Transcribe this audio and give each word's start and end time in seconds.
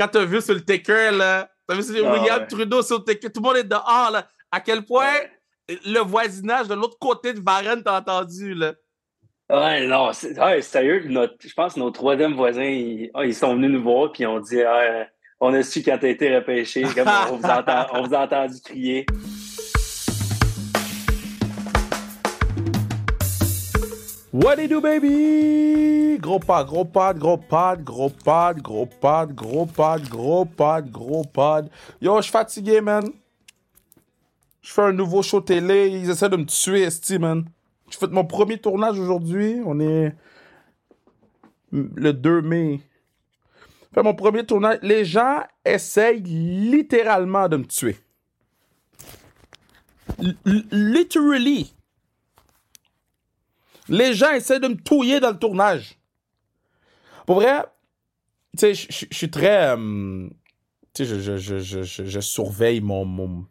quand 0.00 0.08
t'as 0.08 0.24
vu 0.24 0.40
sur 0.40 0.54
le 0.54 0.64
ticker, 0.64 1.10
là, 1.12 1.50
t'as 1.68 1.74
vu 1.74 1.82
sur 1.82 1.94
Ah, 2.06 2.12
William 2.14 2.40
ouais. 2.40 2.46
Trudeau 2.46 2.80
sur 2.82 2.98
le 2.98 3.04
ticker, 3.04 3.30
tout 3.30 3.40
le 3.42 3.46
monde 3.48 3.56
est 3.58 3.64
dehors, 3.64 4.10
là. 4.10 4.26
À 4.50 4.60
quel 4.60 4.82
point 4.82 5.12
le 5.68 5.98
voisinage 6.00 6.68
de 6.68 6.74
l'autre 6.74 6.96
côté 6.98 7.34
de 7.34 7.40
Varenne 7.40 7.82
t'a 7.82 7.98
entendu, 7.98 8.54
là? 8.54 8.72
Ouais, 9.50 9.86
non, 9.86 10.12
c'est- 10.12 10.38
ouais, 10.40 10.62
sérieux, 10.62 11.04
notre, 11.08 11.34
je 11.40 11.52
pense 11.52 11.74
que 11.74 11.80
nos 11.80 11.90
troisième 11.90 12.34
voisins, 12.34 12.62
ils, 12.64 13.10
ah, 13.14 13.26
ils 13.26 13.34
sont 13.34 13.54
venus 13.54 13.70
nous 13.72 13.82
voir 13.82 14.10
puis 14.12 14.22
ils 14.22 14.26
ont 14.26 14.40
dit 14.40 14.62
ah, 14.62 15.06
on 15.40 15.52
a 15.52 15.62
su 15.62 15.82
quand 15.82 15.98
t'as 16.00 16.08
été 16.08 16.34
repêché, 16.34 16.82
comme 16.82 17.08
on 17.30 17.36
vous, 17.36 17.44
entend, 17.48 17.86
on 17.92 18.02
vous 18.06 18.14
a 18.14 18.20
entendu 18.20 18.60
crier. 18.64 19.06
What 24.32 24.56
do 24.56 24.62
you 24.62 24.68
do, 24.68 24.80
baby? 24.80 26.16
Gros 26.20 26.38
pad, 26.38 26.68
gros 26.68 26.84
pad, 26.84 27.18
gros 27.18 27.38
pad, 27.48 27.82
gros 27.82 28.12
pad, 28.12 28.62
gros 28.62 28.86
pad, 28.86 29.34
gros 29.34 29.66
pad, 29.66 30.08
gros 30.08 30.46
pad, 30.46 30.92
gros 30.92 31.26
pad. 31.26 31.68
Yo, 32.00 32.16
je 32.18 32.22
suis 32.22 32.30
fatigué, 32.30 32.80
man. 32.80 33.10
Je 34.62 34.72
fais 34.72 34.82
un 34.82 34.92
nouveau 34.92 35.22
show 35.22 35.40
télé. 35.40 35.88
Ils 35.88 36.10
essaient 36.10 36.28
de 36.28 36.36
me 36.36 36.44
tuer, 36.44 36.82
esti, 36.82 37.18
man. 37.18 37.44
Je 37.90 37.96
fais 37.98 38.06
mon 38.06 38.24
premier 38.24 38.58
tournage 38.58 39.00
aujourd'hui. 39.00 39.60
On 39.66 39.80
est 39.80 40.14
le 41.72 42.12
2 42.12 42.42
mai. 42.42 42.80
Je 43.80 43.94
fais 43.94 44.02
mon 44.04 44.14
premier 44.14 44.46
tournage. 44.46 44.78
Les 44.82 45.04
gens 45.04 45.42
essayent 45.64 46.22
littéralement 46.22 47.48
de 47.48 47.56
me 47.56 47.64
tuer. 47.64 47.96
Literally. 50.70 51.74
Les 53.90 54.14
gens 54.14 54.30
essaient 54.30 54.60
de 54.60 54.68
me 54.68 54.76
touiller 54.76 55.20
dans 55.20 55.30
le 55.32 55.38
tournage. 55.38 55.98
Pour 57.26 57.36
vrai, 57.36 57.64
tu 58.56 58.74
sais, 58.74 58.74
je- 58.74 59.06
suis 59.10 59.30
très. 59.30 59.76
euh, 59.76 60.28
tu 60.94 61.04
sais, 61.04 61.20
je, 61.20 62.20
surveille 62.20 62.80
mon, 62.80 63.04
mon. 63.04 63.46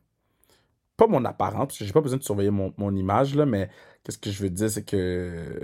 Pas 0.98 1.08
mon 1.08 1.24
apparence, 1.26 1.78
j'ai 1.78 1.92
pas 1.92 2.02
besoin 2.02 2.18
de 2.18 2.24
surveiller 2.24 2.52
mon, 2.52 2.96
image, 2.96 3.36
là, 3.36 3.46
mais 3.46 3.70
qu'est-ce 4.04 4.18
que 4.18 4.32
je 4.32 4.42
veux 4.42 4.50
dire, 4.50 4.70
c'est 4.70 4.84
que. 4.84 5.62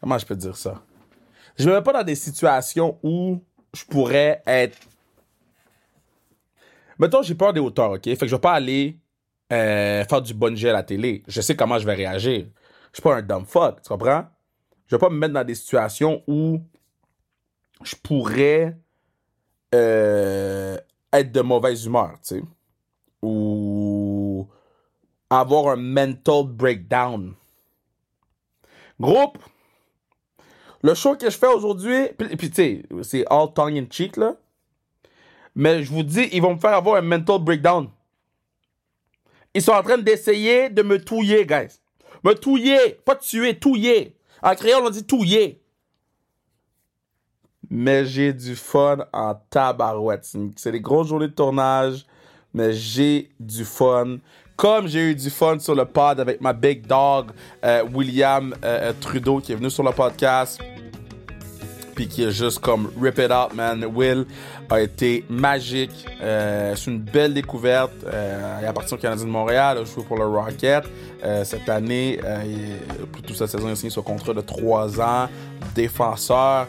Comment 0.00 0.18
je 0.18 0.26
peux 0.26 0.36
dire 0.36 0.56
ça? 0.56 0.84
Je 1.56 1.68
me 1.68 1.74
mets 1.74 1.82
pas 1.82 1.92
dans 1.92 2.02
des 2.04 2.14
situations 2.16 2.98
où 3.02 3.42
je 3.72 3.84
pourrais 3.84 4.42
être. 4.46 4.78
Mettons, 6.98 7.22
j'ai 7.22 7.34
peur 7.34 7.52
des 7.52 7.60
hauteurs, 7.60 7.92
ok? 7.92 8.04
Fait 8.04 8.16
que 8.16 8.26
je 8.26 8.34
vais 8.34 8.40
pas 8.40 8.52
aller 8.52 8.98
euh, 9.52 10.04
faire 10.04 10.22
du 10.22 10.34
bungee 10.34 10.68
à 10.68 10.72
la 10.72 10.82
télé. 10.82 11.22
Je 11.26 11.40
sais 11.40 11.56
comment 11.56 11.78
je 11.78 11.86
vais 11.86 11.94
réagir. 11.94 12.46
Je 12.94 13.00
suis 13.00 13.02
pas 13.02 13.16
un 13.16 13.22
dumb 13.22 13.44
fuck, 13.44 13.82
tu 13.82 13.88
comprends? 13.88 14.24
Je 14.86 14.94
vais 14.94 15.00
pas 15.00 15.10
me 15.10 15.18
mettre 15.18 15.34
dans 15.34 15.42
des 15.42 15.56
situations 15.56 16.22
où 16.28 16.60
je 17.82 17.96
pourrais 17.96 18.78
euh, 19.74 20.78
être 21.12 21.32
de 21.32 21.40
mauvaise 21.40 21.86
humeur, 21.86 22.12
tu 22.24 22.36
sais. 22.36 22.42
Ou 23.20 24.48
avoir 25.28 25.72
un 25.72 25.76
mental 25.76 26.44
breakdown. 26.44 27.34
Groupe, 29.00 29.38
le 30.84 30.94
show 30.94 31.16
que 31.16 31.28
je 31.28 31.36
fais 31.36 31.48
aujourd'hui, 31.48 32.10
puis, 32.16 32.36
puis 32.36 32.48
tu 32.48 32.54
sais, 32.54 32.82
c'est 33.02 33.24
all 33.28 33.52
tongue 33.52 33.76
in 33.76 33.86
cheek, 33.90 34.16
là. 34.16 34.36
Mais 35.56 35.82
je 35.82 35.90
vous 35.90 36.04
dis, 36.04 36.28
ils 36.30 36.40
vont 36.40 36.54
me 36.54 36.60
faire 36.60 36.74
avoir 36.74 36.94
un 36.94 37.02
mental 37.02 37.40
breakdown. 37.40 37.90
Ils 39.52 39.62
sont 39.62 39.72
en 39.72 39.82
train 39.82 39.98
d'essayer 39.98 40.70
de 40.70 40.82
me 40.82 41.02
touiller, 41.02 41.44
guys. 41.44 41.80
Me 42.24 42.32
touiller, 42.32 42.98
pas 43.04 43.16
tuer, 43.16 43.58
touiller. 43.58 44.16
En 44.42 44.54
créole, 44.54 44.82
on 44.84 44.90
dit 44.90 45.04
touiller. 45.04 45.60
Mais 47.70 48.06
j'ai 48.06 48.32
du 48.32 48.56
fun 48.56 48.98
en 49.12 49.34
tabarouette. 49.50 50.30
C'est 50.56 50.72
des 50.72 50.80
grosses 50.80 51.08
journées 51.08 51.28
de 51.28 51.32
tournage, 51.32 52.06
mais 52.52 52.72
j'ai 52.72 53.30
du 53.38 53.64
fun. 53.64 54.18
Comme 54.56 54.86
j'ai 54.86 55.10
eu 55.10 55.14
du 55.14 55.30
fun 55.30 55.58
sur 55.58 55.74
le 55.74 55.84
pod 55.84 56.20
avec 56.20 56.40
ma 56.40 56.52
big 56.52 56.86
dog, 56.86 57.30
euh, 57.64 57.84
William 57.92 58.54
euh, 58.64 58.90
euh, 58.90 58.92
Trudeau, 59.00 59.40
qui 59.40 59.52
est 59.52 59.56
venu 59.56 59.68
sur 59.68 59.82
le 59.82 59.90
podcast 59.90 60.60
puis 61.94 62.08
qui 62.08 62.24
est 62.24 62.30
juste 62.30 62.58
comme 62.60 62.90
rip 63.00 63.18
it 63.18 63.30
up, 63.30 63.54
man. 63.54 63.84
Will 63.84 64.24
a 64.70 64.80
été 64.80 65.24
magique. 65.28 66.06
Euh, 66.20 66.74
c'est 66.76 66.90
une 66.90 66.98
belle 67.00 67.34
découverte. 67.34 67.92
Euh, 68.06 68.58
il 68.62 68.66
appartient 68.66 68.94
au 68.94 68.96
Canadien 68.98 69.26
de 69.26 69.30
Montréal. 69.30 69.76
Il 69.78 69.82
a 69.82 69.84
joué 69.84 70.02
pour 70.04 70.16
le 70.18 70.26
Rocket. 70.26 70.84
Euh, 71.24 71.44
cette 71.44 71.68
année, 71.68 72.18
euh, 72.24 72.42
il- 72.44 73.06
plutôt 73.06 73.34
cette 73.34 73.48
saison, 73.50 73.68
il 73.68 73.72
a 73.72 73.76
signé 73.76 73.90
son 73.90 74.02
contrat 74.02 74.34
de 74.34 74.40
3 74.40 75.00
ans. 75.00 75.28
Défenseur. 75.74 76.66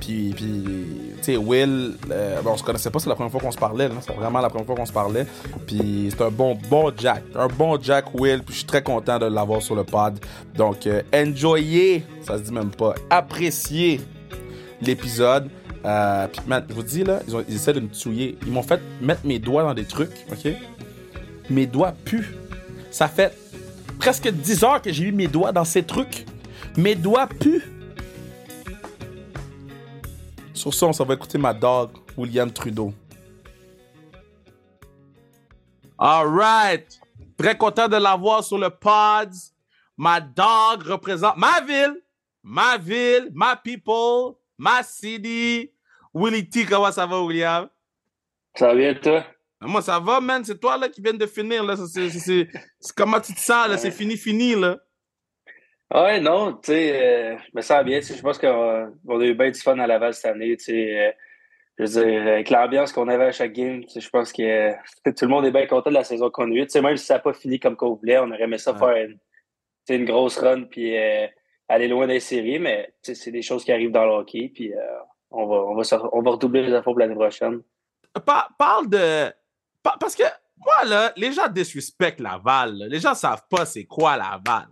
Puis, 0.00 0.32
puis 0.36 1.05
sais, 1.26 1.36
Will, 1.36 1.94
euh, 2.10 2.40
on 2.44 2.56
se 2.56 2.62
connaissait 2.62 2.90
pas, 2.90 2.98
c'est 2.98 3.08
la 3.08 3.14
première 3.14 3.32
fois 3.32 3.40
qu'on 3.40 3.50
se 3.50 3.58
parlait. 3.58 3.88
C'est 4.00 4.14
vraiment 4.14 4.40
la 4.40 4.48
première 4.48 4.66
fois 4.66 4.76
qu'on 4.76 4.86
se 4.86 4.92
parlait. 4.92 5.26
Puis 5.66 6.08
c'est 6.10 6.22
un 6.22 6.30
bon, 6.30 6.56
bon 6.70 6.92
Jack. 6.96 7.22
Un 7.34 7.48
bon 7.48 7.80
Jack 7.80 8.06
Will. 8.14 8.42
Puis 8.42 8.54
je 8.54 8.58
suis 8.58 8.66
très 8.66 8.82
content 8.82 9.18
de 9.18 9.26
l'avoir 9.26 9.62
sur 9.62 9.74
le 9.74 9.84
pod. 9.84 10.18
Donc, 10.54 10.86
euh, 10.86 11.02
enjoyez, 11.14 12.04
ça 12.22 12.38
se 12.38 12.42
dit 12.42 12.52
même 12.52 12.70
pas, 12.70 12.94
appréciez 13.10 14.00
l'épisode. 14.80 15.48
Euh, 15.84 16.26
puis, 16.28 16.40
man, 16.46 16.64
je 16.68 16.74
vous 16.74 16.82
dis, 16.82 17.04
là, 17.04 17.20
ils, 17.48 17.54
essaient 17.54 17.72
de 17.72 17.80
me 17.80 17.88
tuer. 17.88 18.36
Ils 18.44 18.52
m'ont 18.52 18.62
fait 18.62 18.80
mettre 19.00 19.24
mes 19.24 19.38
doigts 19.38 19.62
dans 19.62 19.74
des 19.74 19.84
trucs, 19.84 20.26
OK? 20.30 20.52
Mes 21.50 21.66
doigts 21.66 21.94
puent. 22.04 22.34
Ça 22.90 23.08
fait 23.08 23.36
presque 23.98 24.28
10 24.28 24.64
heures 24.64 24.82
que 24.82 24.92
j'ai 24.92 25.06
mis 25.06 25.12
mes 25.12 25.28
doigts 25.28 25.52
dans 25.52 25.64
ces 25.64 25.82
trucs. 25.82 26.24
Mes 26.76 26.94
doigts 26.94 27.28
puent. 27.28 27.62
Sur 30.66 30.74
ça, 30.74 30.86
on 30.86 30.92
s'en 30.92 31.04
va 31.04 31.14
écouter 31.14 31.38
ma 31.38 31.54
dog, 31.54 31.90
William 32.16 32.50
Trudeau. 32.50 32.92
All 35.96 36.26
right. 36.26 36.84
Très 37.38 37.56
content 37.56 37.86
de 37.86 37.94
l'avoir 37.96 38.42
sur 38.42 38.58
le 38.58 38.68
pod. 38.68 39.30
Ma 39.96 40.20
dog 40.20 40.82
représente 40.84 41.36
ma 41.36 41.60
ville, 41.60 42.02
ma 42.42 42.76
ville, 42.78 43.30
ma 43.32 43.54
people, 43.54 44.34
ma 44.58 44.82
city. 44.82 45.70
Willie 46.12 46.48
T, 46.50 46.64
comment 46.66 46.90
ça 46.90 47.06
va, 47.06 47.20
William? 47.22 47.68
Ça 48.56 48.66
va 48.66 48.74
bien, 48.74 48.92
toi? 48.94 49.24
Moi, 49.60 49.82
ça 49.82 50.00
va, 50.00 50.20
man. 50.20 50.44
C'est 50.44 50.58
toi 50.60 50.76
là 50.76 50.88
qui 50.88 51.00
viens 51.00 51.14
de 51.14 51.26
finir. 51.26 51.62
Là. 51.62 51.76
C'est- 51.76 52.10
c'est- 52.10 52.18
c'est- 52.18 52.48
c'est 52.80 52.92
comment 52.96 53.20
tu 53.20 53.32
te 53.32 53.38
sens, 53.40 53.68
là? 53.68 53.78
C'est 53.78 53.92
fini, 53.92 54.16
fini, 54.16 54.56
là. 54.56 54.78
Ouais, 55.94 56.20
non, 56.20 56.54
tu 56.54 56.72
sais, 56.72 57.00
euh, 57.00 57.36
je 57.38 57.50
me 57.54 57.60
sens 57.62 57.84
bien. 57.84 58.00
tu 58.00 58.06
sais, 58.06 58.16
Je 58.16 58.22
pense 58.22 58.38
qu'on 58.38 58.92
on 59.06 59.20
a 59.20 59.24
eu 59.24 59.34
bien 59.34 59.50
du 59.50 59.60
fun 59.60 59.78
à 59.78 59.86
Laval 59.86 60.14
cette 60.14 60.24
année. 60.32 60.56
Tu 60.56 60.64
sais, 60.64 60.98
euh, 61.08 61.12
je 61.78 61.84
veux 61.84 62.02
dire, 62.04 62.22
avec 62.22 62.50
l'ambiance 62.50 62.92
qu'on 62.92 63.06
avait 63.08 63.26
à 63.26 63.32
chaque 63.32 63.52
game, 63.52 63.82
je 63.94 64.08
pense 64.08 64.32
que 64.32 64.42
euh, 64.42 64.72
tout 65.04 65.24
le 65.24 65.28
monde 65.28 65.44
est 65.46 65.52
bien 65.52 65.66
content 65.66 65.90
de 65.90 65.94
la 65.94 66.02
saison 66.04 66.28
qu'on 66.30 66.50
a 66.50 66.54
eue. 66.54 66.64
Tu 66.66 66.70
sais, 66.70 66.80
même 66.82 66.96
si 66.96 67.06
ça 67.06 67.14
n'a 67.14 67.20
pas 67.20 67.32
fini 67.32 67.60
comme 67.60 67.76
qu'on 67.76 67.94
voulait, 67.94 68.18
on 68.18 68.28
aurait 68.30 68.42
aimé 68.42 68.58
ça 68.58 68.72
Ouais. 68.72 68.78
faire 68.78 69.06
une, 69.06 69.18
une 69.96 70.04
grosse 70.04 70.38
run 70.38 70.64
puis 70.64 70.98
euh, 70.98 71.26
aller 71.68 71.86
loin 71.86 72.08
des 72.08 72.18
séries, 72.20 72.58
mais 72.58 72.92
tu 73.04 73.14
sais, 73.14 73.22
c'est 73.22 73.30
des 73.30 73.42
choses 73.42 73.64
qui 73.64 73.70
arrivent 73.70 73.92
dans 73.92 74.04
le 74.06 74.12
hockey. 74.12 74.50
Puis 74.52 74.72
euh, 74.74 74.78
on, 75.30 75.46
va, 75.46 75.54
on, 75.56 75.74
va, 75.76 76.08
on 76.12 76.22
va 76.22 76.30
redoubler 76.32 76.62
les 76.62 76.70
efforts 76.70 76.82
pour 76.94 76.98
l'année 76.98 77.14
prochaine. 77.14 77.62
Pa- 78.24 78.48
parle 78.58 78.88
de. 78.88 79.30
pa- 79.84 79.96
parce 80.00 80.16
que 80.16 80.24
moi, 80.58 80.84
là, 80.88 81.12
les 81.16 81.30
gens 81.32 81.46
disrespectent 81.48 82.18
Laval. 82.20 82.74
là. 82.76 82.86
Les 82.88 82.98
gens 82.98 83.14
savent 83.14 83.44
pas 83.48 83.64
c'est 83.66 83.84
quoi 83.84 84.16
Laval. 84.16 84.66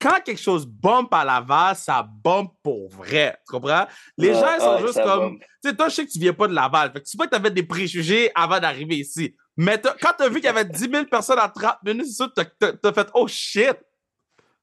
Quand 0.00 0.20
quelque 0.24 0.40
chose 0.40 0.66
bump 0.66 1.12
à 1.12 1.24
Laval, 1.24 1.76
ça 1.76 2.02
bump 2.24 2.52
pour 2.62 2.88
vrai. 2.88 3.36
Tu 3.46 3.52
comprends? 3.52 3.86
Les 4.16 4.28
Ouais, 4.28 4.34
gens 4.34 4.54
ils 4.56 4.60
sont 4.60 4.74
ouais, 4.76 4.80
juste 4.86 5.02
comme. 5.02 5.38
Tu 5.38 5.68
sais, 5.70 5.76
toi, 5.76 5.88
je 5.88 5.94
sais 5.96 6.06
que 6.06 6.10
tu 6.10 6.18
viens 6.18 6.32
pas 6.32 6.48
de 6.48 6.54
Laval. 6.54 6.90
Fait 6.92 7.00
que 7.00 7.04
tu 7.04 7.10
sais 7.10 7.18
pas 7.18 7.26
que 7.26 7.30
t'avais 7.32 7.50
des 7.50 7.62
préjugés 7.62 8.30
avant 8.34 8.58
d'arriver 8.60 8.96
ici. 8.96 9.36
Mais 9.56 9.76
t'as- 9.78 9.94
quand 10.00 10.12
t'as 10.16 10.28
vu 10.28 10.36
qu'il 10.36 10.44
y 10.44 10.48
avait 10.48 10.64
10 10.64 10.88
000 10.88 11.04
personnes 11.06 11.38
en 11.38 11.48
30 11.50 11.76
minutes, 11.84 12.06
c'est 12.06 12.14
sûr 12.14 12.28
que 12.32 12.40
t'as- 12.42 12.44
t'as 12.58 12.72
t'as 12.72 12.92
fait 12.92 13.08
Oh 13.14 13.26
shit! 13.28 13.76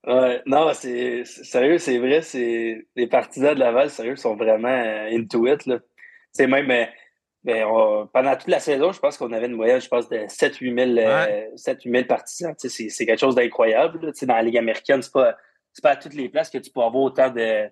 Ouais, 0.06 0.42
non, 0.46 0.72
c'est 0.74 1.26
c'est- 1.26 1.44
sérieux, 1.44 1.78
c'est 1.80 1.98
vrai, 2.00 2.22
c'est 2.22 2.88
les 2.96 3.08
partisans 3.08 3.54
de 3.54 3.60
Laval, 3.60 3.90
sérieux, 3.90 4.16
sont 4.16 4.36
vraiment 4.36 4.70
euh, 4.70 5.10
into 5.12 5.46
it, 5.48 5.66
là. 5.66 5.80
C'est 6.32 6.48
même, 6.48 6.72
euh, 6.72 6.86
ben, 7.44 7.64
on- 7.66 8.08
pendant 8.08 8.36
toute 8.36 8.48
la 8.50 8.60
saison, 8.60 8.92
je 8.92 9.00
pense 9.00 9.18
qu'on 9.18 9.32
avait 9.32 9.46
une 9.48 9.54
moyenne, 9.56 9.80
je 9.82 9.88
pense, 9.88 10.10
de 10.10 10.26
7-8 10.28 10.74
000, 10.96 11.08
euh, 11.08 11.50
7-8 11.56 11.92
000 11.92 12.04
partisans. 12.06 12.54
Tu 12.60 12.70
sais, 12.70 12.90
c'est 12.90 13.06
quelque 13.06 13.20
chose 13.20 13.36
d'incroyable. 13.36 14.12
Tu 14.12 14.20
sais, 14.20 14.26
dans 14.26 14.36
la 14.36 14.42
Ligue 14.44 14.58
américaine, 14.58 15.02
c'est 15.02 15.14
pas, 15.14 15.38
c'est 15.74 15.82
pas 15.84 15.92
à 15.92 15.96
toutes 15.96 16.14
les 16.16 16.30
places 16.30 16.50
que 16.50 16.58
tu 16.58 16.72
peux 16.72 16.82
avoir 16.82 17.04
autant 17.04 17.30
de, 17.30 17.70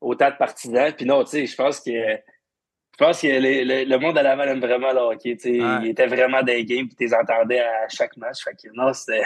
autant 0.00 0.30
de 0.30 0.36
partisans. 0.36 0.92
Puis 0.92 1.04
non, 1.06 1.22
tu 1.24 1.30
sais, 1.30 1.46
je 1.46 1.54
pense 1.54 1.78
que, 1.80 1.90
je 1.90 2.96
pense 3.04 3.20
que 3.20 3.26
les- 3.28 3.64
le, 3.64 3.84
le 3.84 3.98
monde 3.98 4.18
à 4.18 4.22
Laval 4.22 4.48
aime 4.48 4.60
vraiment 4.60 4.92
le 4.92 4.98
hockey, 5.00 5.36
tu 5.36 5.54
sais. 5.54 5.60
Ouais. 5.62 5.78
Ils 5.82 5.88
étaient 5.90 6.06
vraiment 6.06 6.42
des 6.42 6.64
games, 6.64 6.86
puis 6.86 6.96
tu 6.96 7.04
les 7.04 7.14
entendais 7.14 7.60
à 7.60 7.88
chaque 7.88 8.16
match. 8.16 8.42
Fait 8.42 8.52
que 8.54 8.68
non, 8.74 8.92
c'était, 8.92 9.22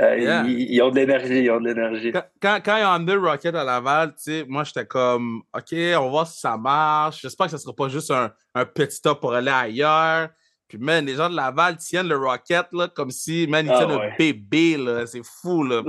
euh, 0.00 0.16
Yeah. 0.18 0.44
ils, 0.46 0.72
ils 0.74 0.82
ont 0.82 0.90
de 0.90 0.96
l'énergie, 0.96 1.40
ils 1.44 1.50
ont 1.50 1.60
de 1.60 1.68
l'énergie. 1.68 2.12
Quand, 2.12 2.24
quand, 2.40 2.60
quand 2.64 2.76
ils 2.76 2.84
ont 2.84 2.90
amené 2.90 3.14
le 3.14 3.20
Rocket 3.20 3.54
à 3.54 3.64
Laval, 3.64 4.14
moi, 4.48 4.64
j'étais 4.64 4.86
comme, 4.86 5.42
OK, 5.54 5.72
on 5.72 6.02
va 6.02 6.08
voir 6.08 6.26
si 6.26 6.38
ça 6.40 6.56
marche. 6.56 7.20
J'espère 7.22 7.46
que 7.46 7.52
ce 7.52 7.58
sera 7.58 7.74
pas 7.74 7.88
juste 7.88 8.10
un, 8.10 8.30
un 8.54 8.64
petit 8.64 8.96
stop 8.96 9.20
pour 9.20 9.32
aller 9.34 9.50
ailleurs. 9.50 10.28
Puis, 10.68 10.78
man, 10.78 11.04
les 11.06 11.14
gens 11.14 11.30
de 11.30 11.36
Laval 11.36 11.76
tiennent 11.76 12.08
le 12.08 12.16
Rocket, 12.18 12.66
là, 12.72 12.88
comme 12.88 13.10
si, 13.10 13.46
man, 13.48 13.64
ils 13.66 13.72
Ah, 13.72 13.78
tiennent 13.78 13.92
ouais. 13.98 14.10
un 14.12 14.16
bébé. 14.18 15.04
C'est 15.06 15.24
fou, 15.24 15.62
là. 15.64 15.82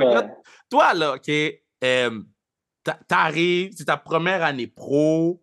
Toi, 0.70 0.94
là, 0.94 1.16
OK, 1.16 1.30
euh, 1.84 2.22
t'a- 2.84 3.00
t'arrives, 3.08 3.72
c'est 3.76 3.86
ta 3.86 3.98
première 3.98 4.44
année 4.44 4.68
pro. 4.68 5.42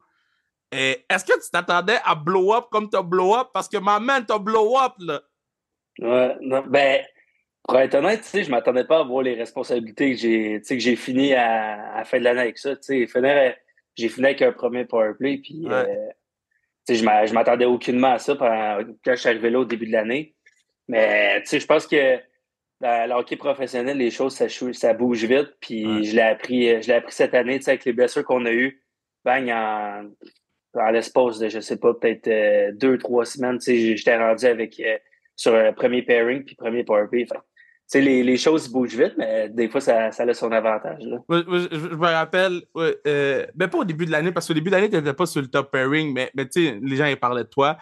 Et 0.73 1.05
est-ce 1.11 1.25
que 1.25 1.35
tu 1.35 1.51
t'attendais 1.53 1.99
à 2.05 2.15
blow 2.15 2.55
up 2.55 2.65
comme 2.71 2.89
tu 2.89 2.97
as 2.97 3.03
blow 3.03 3.35
up? 3.35 3.49
Parce 3.53 3.69
que 3.69 3.77
ma 3.77 4.01
man 4.01 4.25
t'a 4.25 4.39
blow 4.39 4.77
up, 4.79 4.93
là. 5.01 5.21
Ouais, 6.01 6.37
non, 6.41 6.65
ben, 6.67 7.05
pour 7.67 7.79
être 7.79 7.95
honnête, 7.95 8.29
je 8.33 8.51
m'attendais 8.51 8.85
pas 8.85 9.01
à 9.01 9.03
voir 9.05 9.23
les 9.23 9.35
responsabilités 9.35 10.13
que 10.13 10.19
j'ai, 10.19 10.61
que 10.61 10.79
j'ai 10.79 10.97
fini 10.97 11.33
à, 11.35 11.95
à, 11.95 11.99
la 11.99 12.05
fin 12.05 12.19
de 12.19 12.25
l'année 12.25 12.41
avec 12.41 12.59
ça. 12.59 12.75
J'ai 12.89 13.07
fini 13.07 14.27
avec 14.27 14.43
un 14.43 14.53
premier 14.53 14.85
powerplay, 14.85 15.39
puis 15.39 15.65
euh, 15.71 15.85
tu 16.87 16.97
sais, 16.97 17.27
je 17.27 17.33
m'attendais 17.35 17.65
aucunement 17.65 18.13
à 18.13 18.19
ça 18.19 18.35
quand 18.39 18.85
je 19.07 19.15
suis 19.15 19.29
arrivé 19.29 19.51
là 19.51 19.61
au 19.61 19.65
début 19.65 19.87
de 19.87 19.93
l'année. 19.93 20.35
Mais 20.89 21.43
je 21.45 21.65
pense 21.65 21.87
que 21.87 22.19
dans 22.81 23.09
le 23.09 23.15
hockey 23.15 23.37
professionnel, 23.37 23.97
les 23.97 24.11
choses, 24.11 24.35
ça, 24.35 24.47
ça 24.49 24.93
bouge 24.93 25.25
vite. 25.25 25.55
Puis 25.61 26.05
je 26.05 26.15
l'ai 26.17 26.23
appris, 26.23 26.83
je 26.83 26.89
l'ai 26.89 26.95
appris 26.95 27.13
cette 27.13 27.35
année, 27.35 27.61
avec 27.67 27.85
les 27.87 27.93
blessures 27.95 28.25
qu'on 28.25 28.45
a 28.45 28.53
eues. 28.53 28.83
Bang, 29.25 29.49
en, 29.49 30.11
en 30.75 30.91
l'espace 30.91 31.39
de, 31.39 31.49
je 31.49 31.61
sais 31.61 31.79
pas, 31.79 31.95
peut-être 31.95 32.29
euh, 32.29 32.73
deux, 32.73 32.99
trois 32.99 33.25
semaines, 33.25 33.59
j'étais 33.61 34.19
rendu 34.19 34.45
avec 34.45 34.79
euh, 34.81 34.99
sur 35.35 35.55
un 35.55 35.73
premier 35.73 36.03
pairing 36.03 36.45
puis 36.45 36.57
premier 36.57 36.85
powerplay. 36.85 37.27
Les, 37.94 38.23
les 38.23 38.37
choses 38.37 38.69
bougent 38.69 38.96
vite, 38.96 39.14
mais 39.17 39.49
des 39.49 39.69
fois, 39.69 39.81
ça, 39.81 40.11
ça 40.11 40.25
a 40.25 40.35
son 40.35 40.50
avantage. 40.52 41.02
Là. 41.02 41.19
Je, 41.29 41.94
me 41.94 42.06
rappelle, 42.06 42.62
euh, 42.76 43.46
ben 43.55 43.69
pas 43.69 43.79
au 43.79 43.85
début 43.85 44.06
de 44.06 44.11
l'année, 44.11 44.32
parce 44.32 44.46
qu'au 44.46 44.55
début 44.55 44.70
de 44.70 44.75
l'année, 44.75 44.91
tu 44.91 44.96
n'étais 44.96 45.12
pas 45.12 45.26
sur 45.26 45.41
le 45.41 45.49
top 45.49 45.70
pairing, 45.70 46.12
mais, 46.12 46.31
mais 46.35 46.49
tu 46.49 46.67
sais, 46.67 46.79
les 46.82 46.96
gens 46.96 47.06
ils 47.06 47.17
parlaient 47.17 47.44
de 47.44 47.49
toi. 47.49 47.76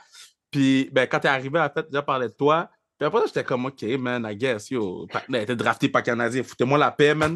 Puis 0.51 0.91
ben, 0.93 1.07
quand 1.07 1.21
tu 1.21 1.27
es 1.27 1.31
arrivé, 1.31 1.59
en 1.59 1.69
fait, 1.71 1.87
les 1.91 1.99
gens 1.99 2.03
parlaient 2.05 2.29
de 2.29 2.35
toi. 2.35 2.69
Puis 2.99 3.07
après, 3.07 3.23
j'étais 3.27 3.43
comme, 3.43 3.67
OK, 3.67 3.83
man, 3.99 4.27
I 4.31 4.37
guess, 4.37 4.71
yo, 4.71 5.07
t'es 5.31 5.57
drafté 5.57 5.89
par 5.89 6.03
Canadien, 6.03 6.43
foutez-moi 6.43 6.79
la 6.79 6.91
paix, 6.91 7.15
man. 7.15 7.35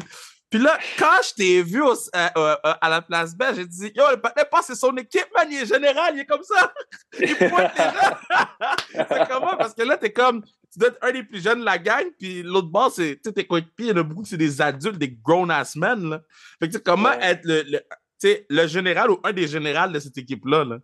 Puis 0.49 0.59
là, 0.59 0.77
quand 0.97 1.21
je 1.23 1.33
t'ai 1.33 1.61
vu 1.61 1.83
euh, 1.83 1.93
euh, 2.15 2.55
à 2.63 2.89
la 2.89 3.01
place 3.01 3.35
B, 3.35 3.43
j'ai 3.53 3.65
dit, 3.65 3.91
yo, 3.93 4.03
le 4.11 4.17
patin 4.21 4.43
c'est 4.61 4.75
son 4.75 4.95
équipe, 4.95 5.27
man, 5.35 5.47
il 5.51 5.61
est 5.61 5.65
général, 5.65 6.13
il 6.15 6.21
est 6.21 6.25
comme 6.25 6.43
ça. 6.43 6.73
il 7.19 7.35
pointe 7.35 7.71
déjà. 7.75 8.15
c'est 9.09 9.27
comment? 9.29 9.57
Parce 9.57 9.73
que 9.73 9.83
là, 9.83 9.97
t'es 9.97 10.13
comme, 10.13 10.43
tu 10.71 10.79
dois 10.79 10.89
être 10.89 10.99
un 11.01 11.11
des 11.11 11.23
plus 11.23 11.41
jeunes 11.41 11.59
de 11.59 11.65
la 11.65 11.77
gang, 11.77 12.05
puis 12.17 12.43
l'autre 12.43 12.69
bord, 12.69 12.91
c'est, 12.91 13.15
tu 13.15 13.21
sais, 13.25 13.33
tes 13.33 13.45
coéquipiers, 13.45 13.87
il 13.87 13.89
y 13.89 13.93
en 13.93 13.97
a 13.97 14.03
beaucoup, 14.03 14.23
c'est 14.23 14.37
des 14.37 14.61
adultes, 14.61 14.97
des 14.97 15.11
grown-ass 15.11 15.75
men, 15.75 16.09
là. 16.09 16.21
Fait 16.59 16.69
que, 16.69 16.77
comment 16.77 17.11
être 17.13 17.41
le, 17.43 17.63
le, 17.63 18.45
le 18.49 18.67
général 18.67 19.11
ou 19.11 19.19
un 19.23 19.33
des 19.33 19.47
générales 19.47 19.91
de 19.91 19.99
cette 19.99 20.17
équipe-là, 20.17 20.63
là? 20.63 20.79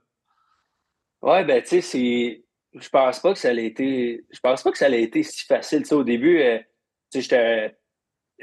Ouais, 1.21 1.45
ben, 1.45 1.61
tu 1.61 1.69
sais, 1.69 1.81
c'est. 1.81 2.43
Je 2.73 2.89
pense 2.89 3.19
pas 3.19 3.33
que 3.33 3.39
ça 3.39 3.49
a 3.49 3.53
été. 3.53 4.25
Je 4.29 4.39
pense 4.41 4.61
pas 4.61 4.71
que 4.71 4.77
ça 4.77 4.87
a 4.87 4.89
été 4.89 5.23
si 5.23 5.45
facile. 5.45 5.83
Tu 5.83 5.85
sais, 5.85 5.95
au 5.95 6.03
début, 6.03 6.41
euh, 6.41 6.59
tu 6.59 6.65
sais, 7.11 7.21
j'étais. 7.21 7.77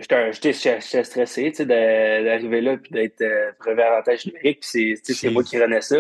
J'étais 0.01 0.53
stressé, 0.53 1.51
d'arriver 1.65 2.61
là 2.61 2.77
puis 2.77 2.91
d'être 2.91 3.21
euh, 3.21 3.53
premier 3.59 3.83
avantage 3.83 4.27
numérique. 4.27 4.59
C'est 4.63 5.31
moi 5.31 5.45
qui 5.45 5.59
renais 5.59 5.81
ça, 5.81 5.97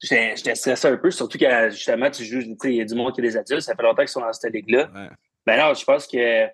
j'étais 0.00 0.54
stressé 0.54 0.88
un 0.88 0.96
peu, 0.96 1.10
surtout 1.10 1.38
quand 1.38 1.68
justement 1.70 2.10
tu 2.10 2.24
joues, 2.24 2.42
il 2.64 2.74
y 2.74 2.80
a 2.80 2.84
du 2.84 2.94
monde 2.94 3.12
qui 3.14 3.20
est 3.20 3.24
des 3.24 3.36
adultes. 3.36 3.62
Ça 3.62 3.74
fait 3.74 3.82
longtemps 3.82 4.02
qu'ils 4.02 4.08
sont 4.08 4.20
dans 4.20 4.32
cette 4.32 4.52
ligue-là. 4.52 4.90
Ouais. 4.94 5.08
Ben 5.46 5.58
non, 5.58 5.74
je 5.74 5.84
pense 5.84 6.06
que. 6.06 6.46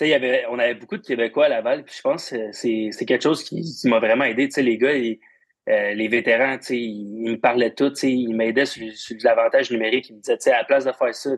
Y 0.00 0.14
avait, 0.14 0.46
on 0.48 0.58
avait 0.58 0.74
beaucoup 0.74 0.96
de 0.96 1.02
Québécois 1.02 1.44
à 1.44 1.48
Laval, 1.48 1.84
puis 1.84 1.94
je 1.96 2.00
pense 2.00 2.30
que 2.30 2.50
c'est 2.50 3.06
quelque 3.06 3.22
chose 3.22 3.44
qui, 3.44 3.62
qui 3.62 3.88
m'a 3.88 4.00
vraiment 4.00 4.24
aidé. 4.24 4.48
Les 4.56 4.76
gars, 4.76 4.94
ils, 4.94 5.20
euh, 5.68 5.94
les 5.94 6.08
vétérans, 6.08 6.58
ils, 6.70 7.22
me 7.22 7.36
parlaient 7.36 7.72
tout, 7.72 7.92
ils 8.02 8.34
m'aidaient 8.34 8.66
sur, 8.66 8.90
sur 8.94 9.16
l'avantage 9.22 9.70
numérique. 9.70 10.08
Ils 10.08 10.16
me 10.16 10.20
disaient, 10.20 10.50
à 10.50 10.58
la 10.58 10.64
place 10.64 10.84
de 10.84 10.92
faire 10.92 11.14
ça, 11.14 11.30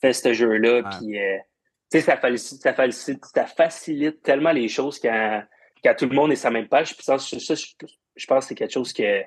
fais 0.00 0.12
ce 0.12 0.32
jeu-là. 0.32 0.82
Puis, 0.98 1.18
euh, 1.18 1.36
facilite, 1.90 3.24
ça, 3.34 3.46
facilite, 3.46 4.22
tellement 4.22 4.52
les 4.52 4.68
choses 4.68 4.98
quand, 4.98 5.42
tout 5.98 6.06
le 6.06 6.14
monde 6.14 6.32
est 6.32 6.36
sur 6.36 6.50
même 6.50 6.68
page. 6.68 6.94
Je, 6.98 7.06
pense 7.06 7.30
que 7.30 8.40
c'est 8.40 8.54
quelque 8.54 8.72
chose 8.72 8.92
que 8.92 9.22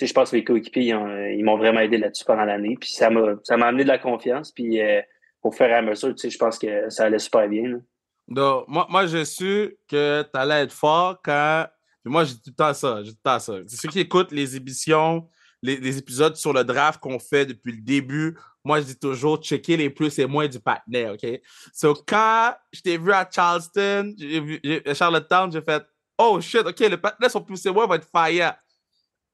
je 0.00 0.12
pense 0.12 0.30
que 0.30 0.36
les 0.36 0.44
coéquipiers 0.44 0.94
ils 1.36 1.44
m'ont 1.44 1.56
vraiment 1.56 1.80
aidé 1.80 1.98
là-dessus 1.98 2.24
pendant 2.24 2.44
l'année. 2.44 2.76
Puis 2.80 2.92
ça 2.92 3.10
m'a 3.10 3.34
ça 3.42 3.56
m'a 3.56 3.66
amené 3.66 3.84
de 3.84 3.88
la 3.88 3.98
confiance. 3.98 4.52
Puis 4.52 4.80
euh, 4.80 5.00
au 5.42 5.50
fur 5.50 5.66
et 5.66 5.74
à 5.74 5.82
mesure, 5.82 6.14
je 6.16 6.38
pense 6.38 6.58
que 6.58 6.88
ça 6.90 7.04
allait 7.04 7.18
super 7.18 7.48
bien. 7.48 7.80
Donc, 8.28 8.64
moi, 8.68 8.86
moi 8.88 9.06
j'ai 9.06 9.24
su 9.24 9.76
que 9.88 10.22
tu 10.22 10.38
allais 10.38 10.62
être 10.62 10.72
fort 10.72 11.20
quand 11.22 11.66
moi, 12.04 12.24
j'ai 12.24 12.34
tout 12.34 12.40
le 12.48 12.54
temps 12.54 12.74
ça. 12.74 13.02
J'ai. 13.02 13.76
Ceux 13.76 13.88
qui 13.88 14.00
écoutent 14.00 14.32
les 14.32 14.56
émissions, 14.56 15.28
les, 15.62 15.98
épisodes 15.98 16.36
sur 16.36 16.52
le 16.52 16.64
draft 16.64 17.00
qu'on 17.00 17.18
fait 17.18 17.46
depuis 17.46 17.72
le 17.72 17.80
début, 17.80 18.36
moi, 18.64 18.80
je 18.80 18.86
dis 18.86 18.98
toujours 18.98 19.42
checker 19.42 19.76
les 19.76 19.90
plus 19.90 20.18
et 20.18 20.26
moins 20.26 20.48
du 20.48 20.58
partenaire, 20.58 21.12
OK? 21.12 21.40
So, 21.72 21.94
quand 22.06 22.54
je 22.72 22.80
t'ai 22.80 22.96
vu 22.96 23.12
à 23.12 23.28
Charleston, 23.30 24.14
vu 24.18 24.60
à 24.86 24.94
Charlottetown, 24.94 25.52
j'ai 25.52 25.60
fait 25.60 25.84
Oh 26.16 26.40
shit, 26.40 26.66
OK, 26.66 26.80
le 26.80 26.96
partenaire 26.96 27.30
sur 27.30 27.44
plus 27.44 27.64
et 27.66 27.70
moins 27.70 27.86
va 27.86 27.96
être 27.96 28.08
fire. 28.10 28.54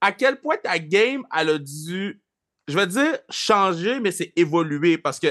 À 0.00 0.12
quel 0.12 0.40
point 0.40 0.56
ta 0.56 0.78
game, 0.78 1.24
elle 1.36 1.50
a 1.50 1.58
dû, 1.58 2.22
je 2.66 2.74
vais 2.74 2.86
dire 2.86 3.18
changer, 3.28 4.00
mais 4.00 4.10
c'est 4.10 4.32
évoluer 4.34 4.98
parce 4.98 5.20
que 5.20 5.28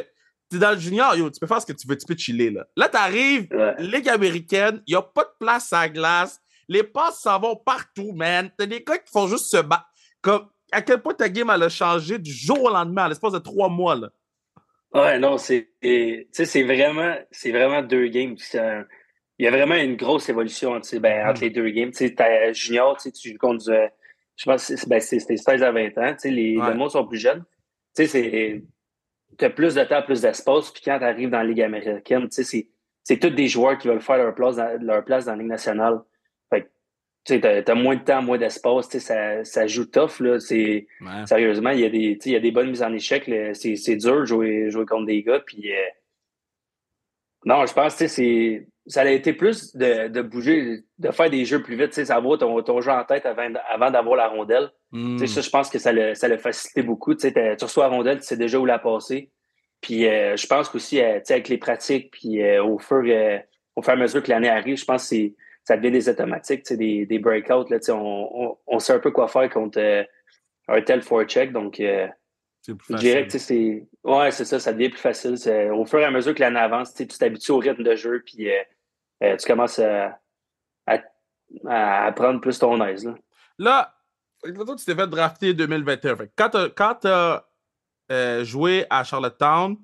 tu 0.50 0.58
es 0.58 0.60
dans 0.60 0.72
le 0.72 0.80
junior, 0.80 1.16
yo, 1.16 1.30
tu 1.30 1.40
peux 1.40 1.48
faire 1.48 1.62
ce 1.62 1.66
que 1.66 1.74
tu 1.74 1.88
veux, 1.88 1.98
tu 1.98 2.06
peux 2.06 2.16
chiller, 2.16 2.52
là. 2.52 2.66
Là, 2.78 2.88
t'arrives, 2.88 3.50
Ligue 3.80 4.10
américaine, 4.10 4.82
il 4.88 4.92
n'y 4.92 4.96
a 4.96 5.02
pas 5.02 5.24
de 5.24 5.32
place 5.40 5.74
à 5.74 5.82
la 5.82 5.90
glace, 5.90 6.40
les 6.68 6.84
passes 6.84 7.20
s'en 7.20 7.40
vont 7.40 7.56
partout, 7.56 8.14
man. 8.14 8.50
T'as 8.58 8.66
des 8.66 8.84
gars 8.84 8.98
qui 9.00 9.12
font 9.12 9.28
juste 9.28 9.46
se 9.46 9.58
battre. 9.58 9.86
Comme, 10.22 10.48
à 10.72 10.82
quel 10.82 11.02
point 11.02 11.14
ta 11.14 11.30
game, 11.30 11.50
elle 11.54 11.64
a 11.64 11.70
changé 11.70 12.18
du 12.18 12.32
jour 12.32 12.64
au 12.64 12.70
lendemain, 12.70 13.06
à 13.06 13.10
l'espace 13.10 13.34
de 13.34 13.40
trois 13.40 13.70
mois, 13.70 13.96
là? 13.96 14.10
Ouais, 14.94 15.20
non, 15.20 15.38
c'est, 15.38 15.70
c'est 16.32 16.64
vraiment, 16.64 17.16
c'est 17.32 17.52
vraiment 17.52 17.84
deux 17.84 18.08
games. 18.08 18.36
Il 19.38 19.46
y 19.46 19.48
a 19.48 19.52
vraiment 19.52 19.76
une 19.76 19.96
grosse 19.96 20.30
évolution 20.30 20.80
ben, 21.00 21.30
entre 21.30 21.42
hmm. 21.42 21.44
les 21.44 21.50
deux 21.52 21.70
games. 21.70 21.92
Tu 21.92 22.08
sais, 22.08 22.54
junior, 22.54 22.98
tu 22.98 23.12
joues 23.32 23.38
contre 23.38 23.92
je 24.40 24.46
pense 24.46 24.68
que 24.68 24.78
c'est, 24.78 24.88
ben, 24.88 25.02
16 25.02 25.64
à 25.64 25.72
20 25.72 25.98
ans. 25.98 26.16
Les, 26.24 26.58
ouais. 26.58 26.90
sont 26.90 27.06
plus 27.06 27.20
jeunes. 27.20 27.44
Tu 27.96 28.08
sais, 28.08 28.64
as 29.42 29.50
plus 29.50 29.76
de 29.76 29.84
temps, 29.84 30.02
plus 30.02 30.22
d'espace. 30.22 30.72
Puis 30.72 30.82
quand 30.86 30.98
tu 30.98 31.06
arrives 31.06 31.30
dans 31.30 31.40
la 31.40 31.44
Ligue 31.44 31.62
américaine, 31.62 32.30
tu 32.30 32.44
sais, 32.44 32.70
c'est, 33.04 33.20
tous 33.20 33.30
des 33.30 33.48
joueurs 33.50 33.78
qui 33.78 33.90
veulent 33.90 34.02
faire 34.02 34.18
leur 34.18 34.34
place 34.34 34.58
leur 34.80 35.04
place 35.04 35.26
dans 35.26 35.34
la 35.34 35.40
Ligue 35.40 35.48
nationale 35.48 36.00
tu 37.26 37.34
as, 37.34 37.76
moins 37.76 37.96
de 37.96 38.04
temps, 38.04 38.22
moins 38.22 38.38
d'espace, 38.38 38.90
ça, 38.90 39.44
ça 39.44 39.68
joue 39.68 39.86
tough. 39.86 40.20
Là, 40.20 40.40
Sérieusement, 40.40 41.72
il 41.72 41.80
y, 41.80 41.86
a 41.86 41.90
des, 41.90 42.18
il 42.24 42.32
y 42.32 42.36
a 42.36 42.40
des 42.40 42.52
bonnes 42.52 42.70
mises 42.70 42.84
en 42.84 42.94
échec. 42.94 43.30
C'est 43.54 43.96
dur 43.98 44.22
de 44.22 44.26
jouer, 44.26 44.70
jouer 44.70 44.86
contre 44.86 45.06
des 45.06 45.22
gars. 45.24 45.42
Puis, 45.46 45.72
euh, 45.72 45.88
non, 47.46 47.66
je 47.66 47.74
pense 47.74 47.96
que 47.96 48.08
ça 48.88 49.02
a 49.02 49.10
été 49.10 49.34
plus 49.34 49.76
de, 49.76 50.08
de, 50.08 50.22
bouger, 50.22 50.84
de 50.98 51.12
faire 51.12 51.30
des 51.30 51.46
jeux 51.46 51.62
plus 51.62 51.76
vite, 51.76 51.94
savoir 51.94 52.38
ton, 52.40 52.62
ton 52.64 52.82
jeu 52.82 52.92
en 52.92 53.04
tête 53.04 53.26
avant, 53.26 53.54
avant 53.70 53.92
d'avoir 53.92 54.16
la 54.16 54.28
rondelle. 54.28 54.72
Mm. 54.92 55.26
Ça, 55.26 55.42
je 55.42 55.50
pense 55.50 55.70
que 55.70 55.78
ça 55.78 55.92
l'a 55.92 56.16
ça 56.16 56.36
facilité 56.38 56.82
beaucoup. 56.82 57.14
Tu 57.16 57.28
reçois 57.62 57.88
la 57.88 57.96
rondelle, 57.96 58.20
tu 58.20 58.26
sais 58.26 58.38
déjà 58.38 58.60
où 58.60 58.66
la 58.66 58.80
passer. 58.80 59.32
Puis 59.82 60.08
euh, 60.08 60.36
je 60.36 60.48
pense 60.48 60.68
qu'aussi, 60.68 61.00
euh, 61.00 61.20
avec 61.30 61.48
les 61.48 61.58
pratiques, 61.58 62.12
puis 62.12 62.44
au, 62.60 62.80
fur, 62.80 63.04
au 63.76 63.82
fur 63.82 63.92
et 63.92 63.94
à 63.94 63.96
mesure 63.96 64.24
que 64.24 64.30
l'année 64.30 64.50
arrive, 64.50 64.78
je 64.78 64.86
pense 64.86 65.04
que 65.04 65.08
c'est 65.10 65.36
ça 65.70 65.78
devient 65.78 65.92
des 65.92 66.10
automatiques, 66.10 66.74
des, 66.74 67.06
des 67.06 67.20
breakouts. 67.20 67.70
Là, 67.70 67.78
on, 67.90 68.58
on, 68.66 68.80
sait 68.80 68.94
un 68.94 69.00
peu 69.00 69.12
quoi 69.12 69.28
faire 69.28 69.48
contre 69.52 69.80
euh, 69.80 70.04
un 70.68 70.82
tel 70.82 71.04
forecheck. 71.04 71.52
Donc, 71.52 71.80
euh, 71.80 72.08
je 72.68 72.96
dirais 72.96 73.28
que 73.28 73.38
c'est. 73.38 73.88
Ouais, 74.04 74.32
c'est 74.32 74.46
ça, 74.46 74.60
ça 74.60 74.74
devient 74.74 74.90
plus 74.90 75.00
facile. 75.00 75.36
Au 75.72 75.86
fur 75.86 76.00
et 76.00 76.06
à 76.06 76.10
mesure 76.10 76.34
que 76.34 76.40
l'année 76.40 76.60
avance, 76.60 76.96
tu 76.96 77.06
t'habitues 77.06 77.52
au 77.52 77.60
rythme 77.60 77.84
de 77.84 77.96
jeu, 77.96 78.24
puis 78.26 78.50
euh, 78.50 79.38
tu 79.38 79.46
commences 79.46 79.78
à, 79.78 80.20
à, 80.88 82.12
prendre 82.14 82.42
plus 82.42 82.58
ton 82.58 82.84
aise. 82.84 83.06
Là, 83.06 83.14
là 83.60 83.94
tu 84.76 84.86
t'es 84.86 84.96
fait 84.96 85.08
drafter 85.08 85.54
2021. 85.54 86.18
quand 86.36 86.96
tu 86.96 87.08
as, 87.08 88.44
joué 88.44 88.88
à 88.90 89.04
Charlottetown, 89.04 89.78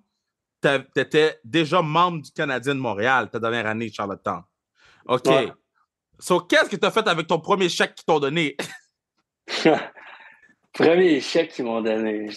tu 0.64 1.00
étais 1.00 1.40
déjà 1.44 1.84
membre 1.84 2.24
du 2.24 2.32
Canadien 2.32 2.74
de 2.74 2.80
Montréal 2.80 3.30
ta 3.30 3.40
dernière 3.40 3.68
année 3.68 3.90
de 3.90 3.94
Charlottetown. 3.94 4.42
OK. 5.08 5.30
So, 6.20 6.40
qu'est-ce 6.42 6.70
que 6.70 6.76
tu 6.76 6.86
as 6.86 6.92
fait 6.92 7.08
avec 7.08 7.28
ton 7.28 7.40
premier 7.40 7.70
chèque 7.70 7.96
qu'ils 7.96 8.06
t'ont 8.06 8.20
donné? 8.20 8.56
premier 10.74 11.22
chèque 11.22 11.52
qu'ils 11.52 11.66
m'ont 11.66 11.82
donné. 11.82 12.30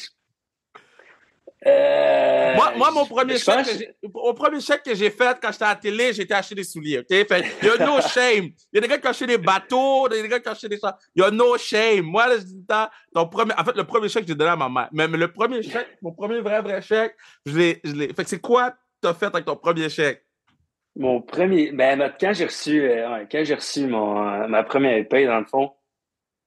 Euh, 1.67 2.55
moi, 2.55 2.73
moi, 2.77 2.91
mon 2.93 3.05
premier, 3.05 3.37
chèque 3.37 3.67
que 3.67 4.33
premier 4.33 4.61
chèque 4.61 4.85
que 4.85 4.95
j'ai 4.95 5.11
fait 5.11 5.37
quand 5.43 5.51
j'étais 5.51 5.65
à 5.65 5.71
la 5.71 5.77
télé, 5.77 6.13
j'ai 6.13 6.23
été 6.23 6.33
acheter 6.33 6.55
des 6.55 6.63
souliers. 6.63 7.01
OK? 7.01 7.09
Fait, 7.09 7.45
il 7.63 7.67
y 7.67 7.71
a 7.71 7.85
no 7.85 8.01
shame. 8.15 8.51
Il 8.73 8.75
y 8.75 8.79
a 8.79 8.81
des 8.81 8.89
gars 8.89 8.99
qui 8.99 9.07
ont 9.09 9.11
acheté 9.11 9.27
des 9.27 9.39
bateaux, 9.39 10.09
il 10.09 10.17
y 10.17 10.21
a 10.21 10.23
des 10.23 10.29
gars 10.29 10.39
qui 10.39 10.49
ont 10.49 10.53
acheté 10.53 10.69
des. 10.69 10.79
Il 11.17 11.23
y 11.23 11.25
a 11.25 11.31
no 11.31 11.59
shame. 11.59 12.03
Moi, 12.03 12.29
là, 12.29 12.37
je 12.39 12.45
dis 12.45 12.65
ton 13.13 13.27
premier, 13.27 13.55
en 13.59 13.65
fait, 13.65 13.77
le 13.77 13.85
premier 13.85 14.09
chèque 14.09 14.23
que 14.23 14.29
j'ai 14.29 14.37
donné 14.37 14.51
à 14.51 14.57
ma 14.57 14.69
mère. 14.69 14.89
Mais, 14.93 15.09
le 15.09 15.33
premier 15.33 15.63
chèque, 15.63 15.99
mon 16.01 16.13
premier 16.13 16.41
vrai, 16.41 16.63
vrai 16.63 16.81
chèque, 16.81 17.17
je 17.45 17.57
l'ai. 17.57 17.81
Fait 18.15 18.25
que 18.25 18.29
c'est 18.31 18.41
quoi 18.41 18.75
tu 19.03 19.09
as 19.09 19.15
fait 19.15 19.27
avec 19.27 19.45
ton 19.45 19.57
premier 19.57 19.89
chèque? 19.89 20.25
Mon 20.99 21.23
premier. 21.23 21.71
Ben, 21.71 22.13
quand 22.21 22.33
j'ai 22.33 22.45
reçu, 22.45 22.83
euh, 22.83 23.25
quand 23.31 23.45
j'ai 23.45 23.55
reçu 23.55 23.87
mon, 23.87 24.21
euh, 24.21 24.49
ma 24.49 24.65
première 24.65 25.07
paye, 25.07 25.27
dans 25.27 25.39
le 25.39 25.47
fond, 25.47 25.71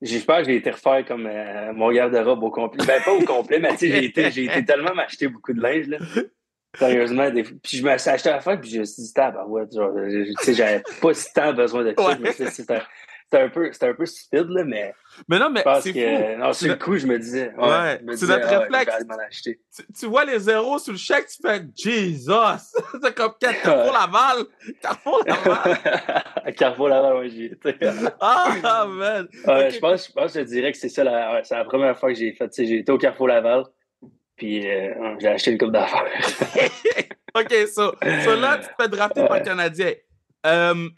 j'espère 0.02 0.40
que 0.40 0.44
j'ai 0.44 0.58
été 0.58 0.72
refaire 0.72 1.06
comme 1.06 1.26
euh, 1.26 1.72
mon 1.74 1.90
garde-robe 1.90 2.44
au 2.44 2.52
complet. 2.52 2.86
Ben, 2.86 3.02
pas 3.02 3.14
au 3.14 3.24
complet, 3.24 3.60
mais 3.60 3.70
tu 3.72 3.78
sais, 3.78 3.88
j'ai 3.88 4.06
été, 4.06 4.30
j'ai 4.30 4.44
été 4.44 4.66
tellement 4.66 4.94
m'acheter 4.94 5.30
beaucoup 5.30 5.54
de 5.54 5.62
linge, 5.62 5.88
là. 5.88 6.00
Sérieusement. 6.78 7.30
Des... 7.30 7.44
Puis 7.44 7.78
je 7.78 7.84
me 7.84 7.98
suis 7.98 8.10
acheté 8.10 8.30
à 8.30 8.34
la 8.34 8.42
fin, 8.42 8.58
puis 8.58 8.70
je 8.70 8.80
me 8.80 8.84
suis 8.84 9.04
dit, 9.04 9.14
ah, 9.16 9.32
ben 9.32 9.46
ouais, 9.46 9.64
genre, 9.74 9.94
tu 9.96 10.34
sais, 10.42 10.54
j'avais 10.54 10.84
pas 11.02 11.14
si 11.14 11.34
tant 11.34 11.54
besoin 11.54 11.86
de 11.86 11.94
ça, 11.98 12.18
mais 12.20 12.34
c'était 12.34 12.82
c'était 13.32 13.44
un, 13.44 13.50
peu, 13.50 13.72
un 13.82 13.94
peu 13.94 14.06
stupide, 14.06 14.50
là, 14.50 14.64
mais. 14.66 14.94
Mais 15.30 15.40
non, 15.40 15.50
mais 15.50 15.64
c'est 15.82 15.94
fou. 15.94 16.38
Non, 16.38 16.52
sur 16.52 16.68
le 16.68 16.76
coup, 16.76 16.98
je 16.98 17.08
me 17.08 17.18
disais. 17.18 17.54
Ouais, 17.58 18.02
c'est 18.16 18.28
notre 18.28 18.48
ah, 18.50 18.60
réflexe. 18.60 19.42
Tu, 19.42 19.60
tu, 19.98 20.06
vois 20.08 20.26
les 20.26 20.40
zéros 20.40 20.80
sur 20.80 20.92
le 20.92 20.98
chèque, 20.98 21.28
tu 21.28 21.38
fais 21.42 21.62
Jesus! 21.76 22.30
c'est 23.02 23.16
comme 23.16 23.34
Carrefour 23.40 23.94
Laval. 23.94 24.46
Carrefour 24.82 25.24
Laval. 25.28 26.54
Carrefour 26.58 26.90
Laval, 26.90 27.18
ouais, 27.18 27.30
j'y 27.30 27.46
étais. 27.46 27.78
ah, 28.20 28.86
man. 28.88 29.28
Ouais, 29.48 29.72
je, 29.72 29.80
pense, 29.80 30.08
je 30.08 30.12
pense, 30.12 30.34
je 30.34 30.42
dirais 30.42 30.74
que 30.74 30.78
c'est 30.78 30.90
ça, 30.90 31.04
la, 31.04 31.42
c'est 31.44 31.56
la 31.56 31.64
première 31.64 31.98
fois 31.98 32.10
que 32.10 32.20
j'ai 32.20 32.34
fait. 32.34 32.52
J'ai 32.58 32.80
été 32.80 32.92
au 32.92 32.98
Carrefour 32.98 33.30
Laval, 33.30 33.64
puis 34.36 34.70
euh, 34.70 35.16
j'ai 35.20 35.28
acheté 35.30 35.52
une 35.52 35.58
coupe 35.58 35.72
d'affaires. 35.72 36.04
OK, 37.34 37.54
so, 37.74 37.94
so 38.26 38.36
là, 38.36 38.58
tu 38.58 38.68
te 38.68 38.82
fais 38.82 38.90
drafter 38.90 39.26
par 39.26 39.38
le 39.38 39.46
Canadien. 39.46 39.94
Euh, 40.46 40.90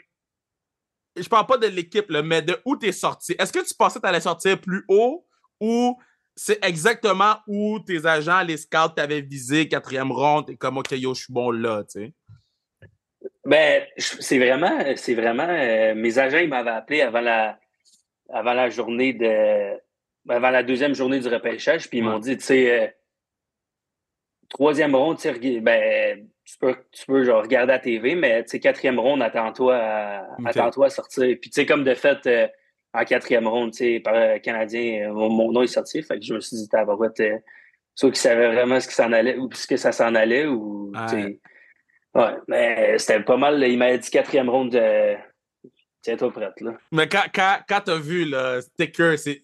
je 1.15 1.29
parle 1.29 1.45
pas 1.45 1.57
de 1.57 1.67
l'équipe, 1.67 2.09
mais 2.09 2.41
de 2.41 2.57
où 2.65 2.77
tu 2.77 2.87
es 2.87 2.91
sorti. 2.91 3.35
Est-ce 3.37 3.53
que 3.53 3.65
tu 3.65 3.73
pensais 3.75 3.99
que 3.99 4.03
tu 4.03 4.09
allais 4.09 4.21
sortir 4.21 4.59
plus 4.59 4.83
haut 4.87 5.25
ou 5.59 5.97
c'est 6.35 6.63
exactement 6.65 7.35
où 7.47 7.79
tes 7.79 8.05
agents, 8.05 8.41
les 8.41 8.57
scouts 8.57 8.89
t'avaient 8.95 9.21
visé, 9.21 9.67
quatrième 9.67 10.11
ronde, 10.11 10.49
et 10.49 10.57
comme 10.57 10.77
OK, 10.77 10.91
yo, 10.91 11.13
je 11.13 11.23
suis 11.23 11.33
bon 11.33 11.51
là, 11.51 11.83
tu 11.83 12.01
sais? 12.01 12.13
Ben, 13.45 13.83
c'est 13.97 14.39
vraiment, 14.39 14.79
c'est 14.95 15.15
vraiment, 15.15 15.47
euh, 15.47 15.93
mes 15.95 16.17
agents, 16.17 16.37
ils 16.37 16.49
m'avaient 16.49 16.71
appelé 16.71 17.01
avant 17.01 17.21
la, 17.21 17.59
avant 18.29 18.53
la 18.53 18.69
journée 18.69 19.13
de, 19.13 19.73
avant 20.27 20.49
la 20.49 20.63
deuxième 20.63 20.95
journée 20.95 21.19
du 21.19 21.27
repêchage, 21.27 21.89
puis 21.89 21.99
ils 21.99 22.03
m'ont 22.03 22.19
dit, 22.19 22.37
tu 22.37 22.43
sais, 22.43 22.81
euh, 22.81 22.87
troisième 24.49 24.95
ronde, 24.95 25.19
ben, 25.61 26.27
tu 26.45 26.57
peux, 26.57 26.75
tu 26.91 27.05
peux 27.05 27.23
genre, 27.23 27.41
regarder 27.41 27.73
à 27.73 27.79
TV, 27.79 28.15
mais 28.15 28.43
quatrième 28.61 28.99
ronde, 28.99 29.21
attends-toi 29.21 29.75
à, 29.75 30.27
attends 30.45 30.81
à 30.81 30.89
sortir. 30.89 31.37
Puis, 31.39 31.49
tu 31.49 31.61
sais, 31.61 31.65
comme 31.65 31.83
de 31.83 31.93
fait, 31.93 32.25
euh, 32.27 32.47
en 32.93 33.05
quatrième 33.05 33.47
ronde, 33.47 33.71
tu 33.71 33.77
sais, 33.77 33.99
par 33.99 34.13
le 34.13 34.39
Canadien, 34.39 35.09
euh, 35.09 35.13
mon, 35.13 35.51
nom 35.51 35.63
est 35.63 35.67
sorti. 35.67 36.03
Fait 36.03 36.19
que 36.19 36.25
je 36.25 36.33
me 36.33 36.39
suis 36.41 36.57
dit, 36.57 36.69
euh, 36.73 37.37
soit 37.95 38.09
qu'ils 38.09 38.15
savaient 38.17 38.53
vraiment 38.53 38.79
ce 38.79 38.87
qui 38.87 38.93
s'en 38.93 39.11
allait 39.11 39.37
ou 39.37 39.49
ce 39.53 39.67
que 39.67 39.77
ça 39.77 39.91
s'en 39.91 40.15
allait 40.15 40.45
ou, 40.45 40.91
ouais. 40.93 41.39
ouais. 42.15 42.35
mais 42.47 42.97
c'était 42.97 43.21
pas 43.21 43.37
mal. 43.37 43.63
Il 43.63 43.77
m'a 43.77 43.95
dit 43.95 44.09
quatrième 44.09 44.49
ronde, 44.49 44.77
tiens-toi 46.01 46.31
prête, 46.31 46.59
là. 46.59 46.73
Mais 46.91 47.07
quand, 47.07 47.23
quand, 47.33 47.59
quand 47.67 47.81
t'as 47.85 47.97
vu 47.97 48.25
le 48.25 48.61
sticker, 48.61 49.17
c'est. 49.17 49.43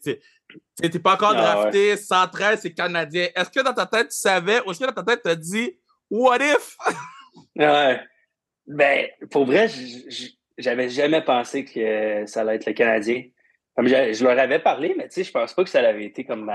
T'es 0.81 0.97
pas 0.97 1.13
encore 1.13 1.33
ah, 1.35 1.41
drafté, 1.41 1.95
113, 1.95 2.61
c'est 2.61 2.73
Canadien. 2.73 3.27
Est-ce 3.35 3.51
que 3.51 3.63
dans 3.63 3.73
ta 3.73 3.85
tête, 3.85 4.09
tu 4.09 4.17
savais, 4.17 4.61
ou 4.65 4.71
est-ce 4.71 4.79
que 4.79 4.85
dans 4.85 5.03
ta 5.03 5.03
tête, 5.03 5.21
tu 5.23 5.29
as 5.29 5.35
dit, 5.35 5.77
What 6.09 6.39
if? 6.41 6.77
ouais. 7.55 7.99
Ben, 8.67 9.07
pour 9.31 9.45
vrai, 9.45 9.67
j'avais 10.57 10.89
jamais 10.89 11.21
pensé 11.21 11.65
que 11.65 12.25
ça 12.25 12.41
allait 12.41 12.55
être 12.55 12.67
le 12.67 12.73
Canadien. 12.73 13.23
Comme 13.75 13.87
je, 13.87 14.23
leur 14.23 14.37
avais 14.37 14.59
parlé, 14.59 14.93
mais 14.97 15.07
tu 15.07 15.15
sais, 15.15 15.23
je 15.23 15.31
pense 15.31 15.53
pas 15.53 15.63
que 15.63 15.69
ça 15.69 15.79
avait 15.79 16.05
été 16.05 16.25
comme 16.25 16.45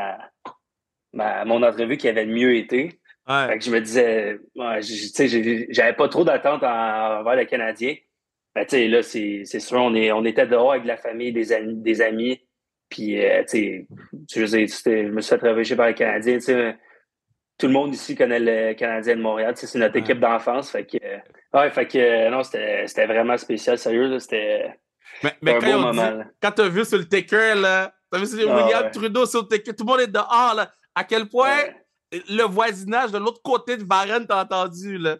ma, 1.12 1.44
mon 1.44 1.62
entrevue 1.62 1.96
qui 1.96 2.08
avait 2.08 2.24
le 2.24 2.34
mieux 2.34 2.54
été. 2.54 3.00
Ouais. 3.26 3.46
Fait 3.48 3.58
que 3.58 3.64
je 3.64 3.70
me 3.70 3.80
disais, 3.80 4.38
ouais, 4.54 4.80
tu 4.80 4.92
sais, 4.94 5.66
j'avais 5.70 5.94
pas 5.94 6.08
trop 6.08 6.24
d'attente 6.24 6.62
envers 6.62 7.36
le 7.36 7.44
Canadien. 7.46 7.96
Ben, 8.54 8.64
tu 8.64 8.76
sais, 8.76 8.88
là, 8.88 9.02
c'est 9.02 9.44
sûr, 9.44 9.78
on, 9.78 9.94
est, 9.94 10.12
on 10.12 10.24
était 10.24 10.46
dehors 10.46 10.72
avec 10.72 10.84
la 10.84 10.96
famille, 10.96 11.32
des 11.32 11.52
amis, 11.52 11.74
des 11.76 12.02
amis. 12.02 12.40
Puis, 12.90 13.24
euh, 13.24 13.42
tu 13.48 13.86
sais, 14.28 14.46
je, 14.46 15.08
me 15.08 15.20
suis 15.20 15.30
fait 15.30 15.38
travailler 15.38 15.76
par 15.76 15.88
les 15.88 15.94
Canadiens, 15.94 16.34
tu 16.34 16.44
sais 16.44 16.76
tout 17.58 17.66
le 17.66 17.72
monde 17.72 17.94
ici 17.94 18.16
connaît 18.16 18.40
le 18.40 18.74
Canadien 18.74 19.16
de 19.16 19.20
Montréal. 19.20 19.54
c'est 19.56 19.78
notre 19.78 19.96
équipe 19.96 20.18
d'enfance. 20.18 20.70
Fait 20.70 20.84
que, 20.84 20.98
ouais, 21.56 21.70
fait 21.70 21.86
que 21.86 22.30
non, 22.30 22.42
c'était 22.42 23.06
vraiment 23.06 23.36
spécial, 23.36 23.78
sérieux. 23.78 24.18
C'était 24.18 24.74
un 25.22 25.58
beau 25.58 25.78
moment. 25.78 26.24
quand 26.42 26.52
tu 26.52 26.62
as 26.62 26.68
vu 26.68 26.84
sur 26.84 26.98
le 26.98 27.08
ticker, 27.08 27.54
là, 27.54 27.94
tu 28.12 28.18
as 28.18 28.20
vu 28.20 28.26
sur 28.26 28.50
ah, 28.50 28.56
William 28.56 28.90
Trudeau 28.90 29.26
sur 29.26 29.42
le 29.42 29.48
ticker, 29.48 29.74
tout 29.74 29.84
le 29.84 29.92
monde 29.92 30.00
est 30.00 30.08
dehors. 30.08 30.54
Là, 30.56 30.70
à 30.94 31.04
quel 31.04 31.28
point 31.28 31.64
le 32.28 32.42
voisinage 32.42 33.12
de 33.12 33.18
l'autre 33.18 33.42
côté 33.42 33.76
de 33.76 33.84
Varenne 33.84 34.26
t'a 34.26 34.42
entendu. 34.42 34.98
Là. 34.98 35.16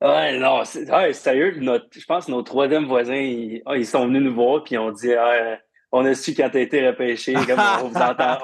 Ouais, 0.00 0.36
non, 0.38 0.62
ouais, 0.62 1.12
sérieux. 1.12 1.54
je 1.60 2.04
pense 2.06 2.26
que 2.26 2.30
nos 2.32 2.42
troisième 2.42 2.86
voisins, 2.86 3.14
ils, 3.14 3.62
ah, 3.66 3.76
ils, 3.76 3.86
sont 3.86 4.06
venus 4.06 4.22
nous 4.22 4.34
voir 4.34 4.64
puis 4.64 4.76
on 4.76 4.90
dit 4.90 5.14
ah, 5.14 5.58
on 5.92 6.04
a 6.04 6.14
su 6.14 6.34
quand 6.34 6.50
t'as 6.50 6.60
été 6.60 6.84
repêché, 6.84 7.34
comme 7.34 7.60
on, 7.60 7.88
vous 7.88 7.94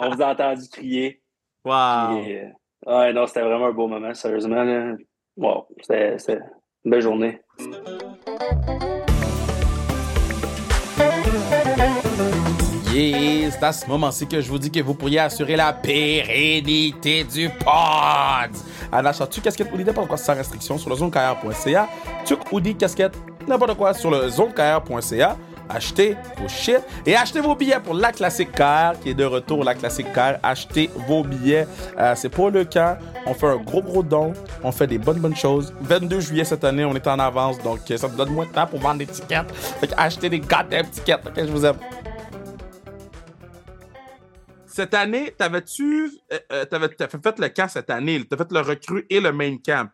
on 0.01 0.11
vous 0.15 0.23
a 0.23 0.31
entendu 0.31 0.69
crier. 0.71 1.23
Wow. 1.65 2.23
Ouais, 2.87 3.13
non, 3.13 3.27
c'était 3.27 3.43
vraiment 3.43 3.67
un 3.67 3.73
beau 3.73 3.89
moment, 3.89 4.15
sérieusement. 4.15 4.63
Là. 4.63 4.95
Wow, 5.37 5.67
c'était 5.81 6.17
une 6.85 6.91
belle 6.91 7.03
journée. 7.03 7.41
Yeah, 12.95 13.51
c'est 13.51 13.63
à 13.63 13.73
ce 13.73 13.87
moment-ci 13.87 14.27
que 14.27 14.41
je 14.41 14.49
vous 14.49 14.59
dis 14.59 14.71
que 14.71 14.81
vous 14.81 14.95
pourriez 14.95 15.21
assurer 15.21 15.57
la 15.57 15.73
pérennité 15.73 17.25
du 17.25 17.49
pod. 17.49 18.51
En 18.91 19.05
achetant 19.05 19.27
tu 19.27 19.41
casquette 19.41 19.69
ou 19.73 19.77
n'importe 19.77 20.09
quoi 20.09 20.17
sans 20.17 20.35
restriction 20.35 20.79
sur 20.79 20.91
le 20.91 20.97
zonecarrière.ca, 20.97 21.89
tu 22.25 22.35
ou 22.51 22.61
casquette 22.75 23.17
n'importe 23.47 23.77
quoi 23.77 23.95
sur 23.95 24.11
le 24.11 24.29
zonecarrière.ca 24.29 25.37
achetez 25.69 26.17
vos 26.37 26.49
shit 26.49 26.81
et 27.07 27.17
achetez 27.17 27.41
vos 27.41 27.55
billets 27.55 27.81
pour 27.81 27.95
la 27.95 28.13
classique 28.13 28.53
car 28.53 28.99
qui 29.01 29.11
est 29.11 29.15
de 29.15 29.25
retour. 29.25 29.65
La 29.65 29.75
classique 29.75 30.13
car, 30.15 30.39
achetez 30.43 30.91
vos 31.07 31.23
billets. 31.23 31.67
Euh, 31.99 32.15
c'est 32.15 32.29
pour 32.29 32.51
le 32.51 32.65
camp. 32.65 32.99
On 33.27 33.35
fait 33.35 33.47
un 33.47 33.57
gros 33.57 33.83
gros 33.83 34.03
don. 34.03 34.33
On 34.63 34.73
fait 34.73 34.87
des 34.87 34.99
bonnes 34.99 35.21
bonnes 35.21 35.37
choses. 35.37 35.73
22 35.81 36.21
juillet 36.21 36.45
cette 36.45 36.65
année, 36.65 36.85
on 36.85 36.95
est 36.95 37.07
en 37.07 37.19
avance 37.19 37.61
donc 37.63 37.81
euh, 37.91 37.97
ça 37.97 38.09
me 38.09 38.17
donne 38.17 38.31
moins 38.31 38.47
de 38.47 38.53
temps 38.53 38.67
pour 38.67 38.81
vendre 38.81 38.99
des 38.99 39.07
tickets. 39.07 39.51
Fait 39.53 39.93
achetez 39.97 40.29
des 40.29 40.41
goddamn 40.41 40.89
tickets. 40.91 41.27
Ok, 41.27 41.35
je 41.37 41.51
vous 41.51 41.65
aime. 41.65 41.77
Cette 44.67 44.95
année, 44.95 45.33
t'avais-tu 45.37 46.13
euh, 46.53 46.65
t'avais, 46.67 46.89
fait 46.89 47.39
le 47.41 47.49
camp 47.49 47.69
cette 47.69 47.91
année? 47.91 48.25
T'as 48.25 48.37
fait 48.37 48.53
le 48.53 48.61
recrue 48.61 49.07
et 49.11 49.21
le 49.21 49.33
main 49.33 49.57
camp. 49.57 49.91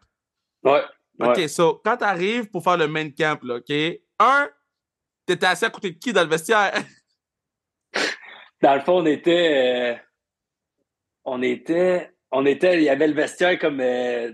Ouais. 0.62 0.82
OK, 1.20 1.48
so, 1.48 1.80
quand 1.84 1.96
t'arrives 1.96 2.50
pour 2.50 2.62
faire 2.62 2.76
le 2.76 2.88
main 2.88 3.10
camp, 3.10 3.42
là, 3.44 3.56
OK, 3.56 3.72
un, 4.18 4.48
T'étais 5.26 5.46
assis 5.46 5.64
à 5.64 5.70
côté 5.70 5.90
de 5.90 5.98
qui 5.98 6.12
dans 6.12 6.22
le 6.22 6.28
vestiaire? 6.28 6.72
dans 8.62 8.74
le 8.74 8.80
fond, 8.80 8.98
on 8.98 9.06
était. 9.06 9.94
Euh, 9.94 9.98
on 11.24 11.42
était. 11.42 12.10
On 12.30 12.44
était. 12.46 12.76
Il 12.76 12.82
y 12.82 12.88
avait 12.88 13.08
le 13.08 13.14
vestiaire 13.14 13.58
comme. 13.58 13.80
Euh, 13.80 14.32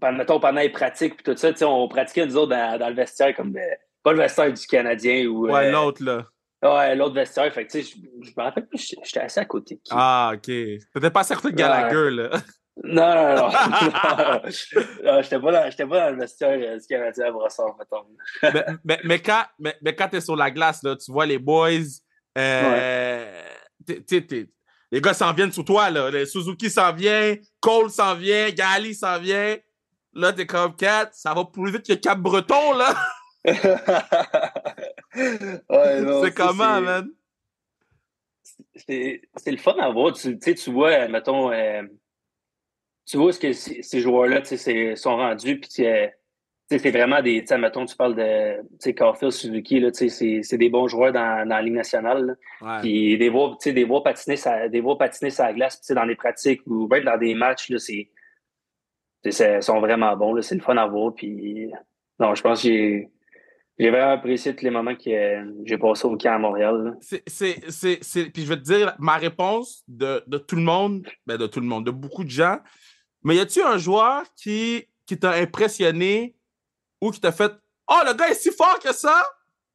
mettons, 0.00 0.40
pendant 0.40 0.60
les 0.60 0.70
pratiques, 0.70 1.16
puis 1.16 1.34
tout 1.34 1.36
ça, 1.36 1.68
on 1.68 1.88
pratiquait 1.88 2.26
nous 2.26 2.36
autres 2.36 2.50
dans, 2.50 2.88
le 2.88 2.94
vestiaire 2.94 3.34
comme. 3.34 3.56
Euh, 3.56 3.74
pas 4.02 4.12
le 4.12 4.18
vestiaire 4.18 4.52
du 4.52 4.66
Canadien 4.66 5.26
ou. 5.26 5.48
Ouais, 5.48 5.70
l'autre, 5.70 6.04
là. 6.04 6.26
Ouais, 6.62 6.94
l'autre 6.94 7.14
vestiaire. 7.14 7.52
Fait 7.52 7.66
que, 7.66 7.72
tu 7.72 7.82
sais, 7.82 7.96
je 8.22 8.30
me 8.36 8.42
rappelle 8.42 8.66
plus, 8.66 8.94
j'étais 9.04 9.20
assis 9.20 9.38
à 9.38 9.44
côté 9.44 9.76
de 9.76 9.80
qui. 9.80 9.92
Ah, 9.92 10.32
OK. 10.34 10.42
T'étais 10.42 11.10
pas 11.10 11.20
assis 11.20 11.32
à 11.32 11.36
côté 11.36 11.52
de 11.52 11.56
Gallagher, 11.56 12.10
là. 12.10 12.30
Non, 12.82 13.14
non, 13.14 13.34
non. 13.36 13.48
non 15.04 15.22
j'étais 15.22 15.38
pas, 15.38 15.52
dans, 15.52 15.88
pas 15.88 16.00
dans 16.00 16.10
le 16.10 16.16
vestiaire 16.18 16.58
euh, 16.60 16.78
du 16.78 16.86
Canadien 16.86 17.26
à 17.26 17.30
Brossard, 17.30 17.76
mettons. 17.78 18.04
mais, 18.42 18.64
mais, 18.84 19.00
mais, 19.04 19.18
quand, 19.20 19.44
mais, 19.58 19.76
mais 19.80 19.94
quand 19.94 20.08
t'es 20.08 20.20
sur 20.20 20.34
la 20.34 20.50
glace, 20.50 20.82
là, 20.82 20.96
tu 20.96 21.12
vois 21.12 21.26
les 21.26 21.38
boys, 21.38 21.70
euh, 22.36 23.42
les 24.90 25.00
gars 25.00 25.14
s'en 25.14 25.32
viennent 25.32 25.52
sous 25.52 25.62
toi, 25.62 25.88
là. 25.90 26.10
Les 26.10 26.26
Suzuki 26.26 26.68
s'en 26.68 26.92
vient, 26.92 27.36
Cole 27.60 27.90
s'en 27.90 28.16
vient, 28.16 28.50
Gali 28.50 28.94
s'en 28.94 29.20
vient. 29.20 29.56
Là, 30.12 30.32
t'es 30.32 30.46
comme 30.46 30.74
4, 30.74 31.14
ça 31.14 31.32
va 31.34 31.44
plus 31.44 31.70
vite 31.70 31.86
que 31.86 31.94
Cap 31.94 32.18
Breton, 32.18 32.72
là. 32.74 32.94
ouais, 33.44 33.60
c'est 36.22 36.34
comment, 36.34 36.80
man? 36.80 37.08
C'est 38.74 39.20
le 39.46 39.56
fun 39.58 39.76
à 39.78 39.90
voir. 39.90 40.12
Tu, 40.14 40.38
tu 40.38 40.70
vois, 40.72 41.08
mettons, 41.08 41.52
euh, 41.52 41.82
tu 43.06 43.16
vois 43.16 43.32
ce 43.32 43.38
que 43.38 43.52
ces 43.52 44.00
joueurs-là 44.00 44.42
sont 44.96 45.16
rendus, 45.16 45.60
puis 45.60 45.86
euh, 45.86 46.06
c'est 46.68 46.90
vraiment 46.90 47.20
des. 47.20 47.44
Mettons, 47.58 47.84
tu 47.84 47.96
parles 47.96 48.14
de 48.14 48.90
Carfield, 48.92 49.32
Suzuki, 49.32 49.84
c'est 49.92 50.58
des 50.58 50.70
bons 50.70 50.88
joueurs 50.88 51.12
dans, 51.12 51.46
dans 51.46 51.56
la 51.56 51.62
Ligue 51.62 51.74
nationale. 51.74 52.36
Puis 52.80 53.18
des 53.18 53.28
voir, 53.28 53.58
des 53.58 53.84
voir 53.84 54.02
patiner 54.02 54.36
sa, 54.36 54.68
des 54.68 54.80
voir 54.80 54.96
patiner 54.96 55.30
sa 55.30 55.52
glace 55.52 55.80
dans 55.90 56.06
des 56.06 56.16
pratiques 56.16 56.62
ou 56.66 56.88
même 56.88 57.04
dans 57.04 57.18
des 57.18 57.34
matchs, 57.34 57.70
c'est. 57.78 58.10
Ils 59.26 59.62
sont 59.62 59.80
vraiment 59.80 60.14
bons, 60.16 60.40
c'est 60.42 60.54
le 60.54 60.60
fun 60.60 60.76
à 60.76 60.86
voir. 60.86 61.14
Puis, 61.14 61.70
non, 62.18 62.34
je 62.34 62.42
pense 62.42 62.62
que 62.62 62.68
j'ai. 62.68 63.08
J'ai 63.76 63.90
vraiment 63.90 64.12
apprécié 64.12 64.54
tous 64.54 64.64
les 64.64 64.70
moments 64.70 64.94
que 64.94 65.64
j'ai 65.64 65.78
passé 65.78 66.06
au 66.06 66.16
camp 66.16 66.34
à 66.34 66.38
Montréal. 66.38 66.96
C'est, 67.00 67.24
Puis 67.24 68.44
je 68.44 68.48
vais 68.48 68.56
te 68.56 68.62
dire, 68.62 68.94
ma 69.00 69.16
réponse 69.16 69.82
de, 69.88 70.22
de 70.28 70.38
tout 70.38 70.54
le 70.54 70.62
monde, 70.62 71.04
ben 71.26 71.36
de 71.36 71.48
tout 71.48 71.58
le 71.58 71.66
monde, 71.66 71.84
de 71.84 71.90
beaucoup 71.90 72.22
de 72.22 72.30
gens, 72.30 72.58
mais 73.24 73.36
y 73.36 73.40
a-tu 73.40 73.62
un 73.62 73.78
joueur 73.78 74.22
qui, 74.36 74.86
qui 75.06 75.18
t'a 75.18 75.32
impressionné 75.32 76.36
ou 77.00 77.10
qui 77.10 77.20
t'a 77.20 77.32
fait 77.32 77.52
Oh, 77.88 78.00
le 78.06 78.14
gars 78.14 78.28
est 78.28 78.34
si 78.34 78.50
fort 78.50 78.78
que 78.78 78.94
ça? 78.94 79.22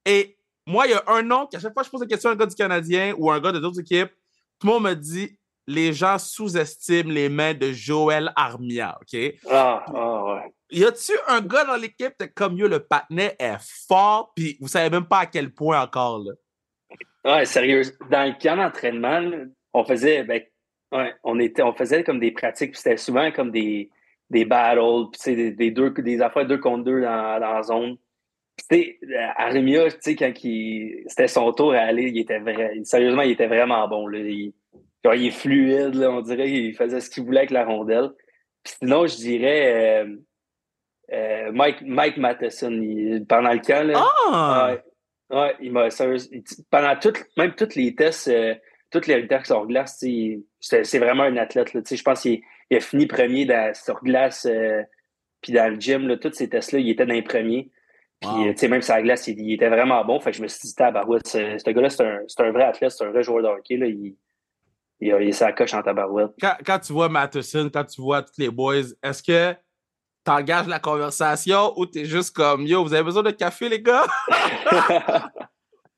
Et 0.05 0.37
moi, 0.65 0.87
il 0.87 0.91
y 0.91 0.93
a 0.93 1.03
un 1.07 1.21
nom 1.21 1.45
qu'à 1.45 1.59
chaque 1.59 1.73
fois 1.73 1.83
que 1.83 1.87
je 1.87 1.91
pose 1.91 2.01
la 2.01 2.07
question 2.07 2.29
à 2.29 2.33
un 2.33 2.35
gars 2.35 2.45
du 2.45 2.55
Canadien 2.55 3.13
ou 3.17 3.29
à 3.29 3.35
un 3.35 3.39
gars 3.39 3.51
de 3.51 3.59
d'autres 3.59 3.81
équipes, 3.81 4.11
tout 4.59 4.67
le 4.67 4.73
monde 4.73 4.83
me 4.83 4.93
dit 4.95 5.37
les 5.67 5.93
gens 5.93 6.17
sous-estiment 6.17 7.11
les 7.11 7.29
mains 7.29 7.53
de 7.53 7.71
Joël 7.71 8.31
Armia, 8.35 8.97
OK? 9.01 9.19
Ah, 9.49 9.85
ah 9.87 10.23
ouais. 10.25 10.53
Y 10.71 10.85
a-tu 10.85 11.11
un 11.27 11.41
gars 11.41 11.65
dans 11.65 11.75
l'équipe 11.75 12.13
comme 12.35 12.57
yo, 12.57 12.67
le 12.67 12.79
patinet 12.79 13.35
est 13.39 13.57
fort, 13.87 14.31
puis 14.35 14.57
vous 14.59 14.67
savez 14.67 14.89
même 14.89 15.05
pas 15.05 15.19
à 15.19 15.25
quel 15.27 15.53
point 15.53 15.81
encore, 15.81 16.19
là? 16.19 16.33
Ouais, 17.25 17.45
sérieux. 17.45 17.83
Dans 18.09 18.27
le 18.27 18.41
camp 18.41 18.57
d'entraînement, 18.57 19.21
on 19.73 19.83
faisait, 19.83 20.23
ben, 20.23 20.41
ouais, 20.91 21.13
on 21.23 21.39
était, 21.39 21.61
on 21.61 21.73
faisait 21.73 22.03
comme 22.03 22.19
des 22.19 22.31
pratiques, 22.31 22.71
puis 22.71 22.81
c'était 22.81 22.97
souvent 22.97 23.31
comme 23.31 23.51
des, 23.51 23.89
des 24.29 24.45
battles, 24.45 25.09
puis 25.11 25.35
des, 25.35 25.51
des 25.51 25.71
deux, 25.71 25.89
des 25.91 26.21
affaires 26.21 26.45
deux 26.45 26.57
contre 26.57 26.83
deux 26.85 27.01
dans, 27.01 27.39
dans 27.39 27.53
la 27.53 27.63
zone. 27.63 27.97
Puis, 28.69 28.97
tu 28.99 29.07
sais, 30.01 30.15
quand 30.15 30.33
il, 30.43 31.03
c'était 31.07 31.27
son 31.27 31.51
tour 31.53 31.73
à 31.73 31.79
aller, 31.79 32.09
il 32.09 32.19
était 32.19 32.39
vrai, 32.39 32.73
sérieusement, 32.83 33.21
il 33.21 33.31
était 33.31 33.47
vraiment 33.47 33.87
bon, 33.87 34.05
là. 34.07 34.19
Il, 34.19 34.53
genre, 35.03 35.15
il 35.15 35.27
est 35.27 35.31
fluide, 35.31 35.95
là, 35.95 36.11
on 36.11 36.21
dirait 36.21 36.45
qu'il 36.47 36.75
faisait 36.75 36.99
ce 36.99 37.09
qu'il 37.09 37.23
voulait 37.23 37.39
avec 37.39 37.51
la 37.51 37.63
rondelle. 37.65 38.09
Puis 38.63 38.73
sinon, 38.79 39.07
je 39.07 39.15
dirais 39.15 40.03
euh, 40.03 40.15
euh, 41.13 41.51
Mike, 41.53 41.81
Mike 41.81 42.17
Matheson, 42.17 42.71
il- 42.71 43.25
pendant 43.27 43.53
le 43.53 43.59
camp, 43.59 43.87
là. 43.87 44.03
Ah! 44.27 44.75
Ouais, 45.31 45.37
ouais, 45.37 45.55
il 45.61 45.71
m'a 45.71 45.87
pendant 46.69 46.95
tout, 46.99 47.13
même 47.37 47.55
tous 47.55 47.75
les 47.75 47.95
tests, 47.95 48.27
les 49.07 49.27
tests 49.27 49.45
sur 49.47 49.65
glace, 49.67 50.03
c'est 50.59 50.99
vraiment 50.99 51.23
un 51.23 51.37
athlète. 51.37 51.73
Là, 51.73 51.81
je 51.89 52.01
pense 52.03 52.21
qu'il 52.21 52.41
il 52.71 52.77
a 52.77 52.79
fini 52.79 53.07
premier 53.07 53.45
dans- 53.45 53.73
sur 53.73 54.01
glace, 54.03 54.45
euh, 54.49 54.83
puis 55.41 55.53
dans 55.53 55.73
le 55.73 55.79
gym, 55.79 56.07
là, 56.07 56.17
tous 56.17 56.33
ces 56.33 56.49
tests-là, 56.49 56.79
il 56.79 56.89
était 56.89 57.05
dans 57.05 57.13
les 57.13 57.21
premiers. 57.23 57.71
Puis, 58.21 58.29
Wow. 58.29 58.47
euh, 58.49 58.67
même 58.69 58.81
sur 58.81 58.93
la 58.95 59.01
glace, 59.01 59.27
il, 59.27 59.39
il 59.39 59.53
était 59.53 59.69
vraiment 59.69 60.03
bon. 60.03 60.19
Fait 60.19 60.31
que 60.31 60.37
je 60.37 60.41
me 60.43 60.47
suis 60.47 60.59
dit, 60.67 60.75
tabarouette, 60.75 61.25
ce 61.27 61.57
ce 61.57 61.69
gars-là, 61.71 61.89
c'est 61.89 62.03
un, 62.43 62.51
vrai 62.51 62.63
athlète, 62.65 62.91
c'est 62.91 63.05
un 63.05 63.11
vrai 63.11 63.23
joueur 63.23 63.41
de 63.43 63.47
hockey. 63.47 63.77
Là, 63.77 63.85
il, 63.87 64.15
il, 64.99 65.15
il 65.21 65.33
sa 65.33 65.53
coche 65.53 65.73
en 65.73 65.81
tabarouette. 65.81 66.31
Quand, 66.41 66.55
quand 66.65 66.79
tu 66.79 66.91
vois 66.93 67.07
Matheson, 67.09 67.69
quand 67.73 67.85
tu 67.85 68.01
vois 68.01 68.21
tous 68.21 68.33
les 68.37 68.49
boys, 68.49 68.75
est-ce 69.01 69.23
que 69.23 69.55
t'engages 70.25 70.67
la 70.67 70.79
conversation 70.79 71.73
ou 71.77 71.85
t'es 71.85 72.03
juste 72.05 72.35
comme 72.35 72.63
Yo, 72.67 72.83
vous 72.83 72.93
avez 72.93 73.03
besoin 73.03 73.23
de 73.23 73.31
café, 73.31 73.69
les 73.69 73.81
gars? 73.81 74.05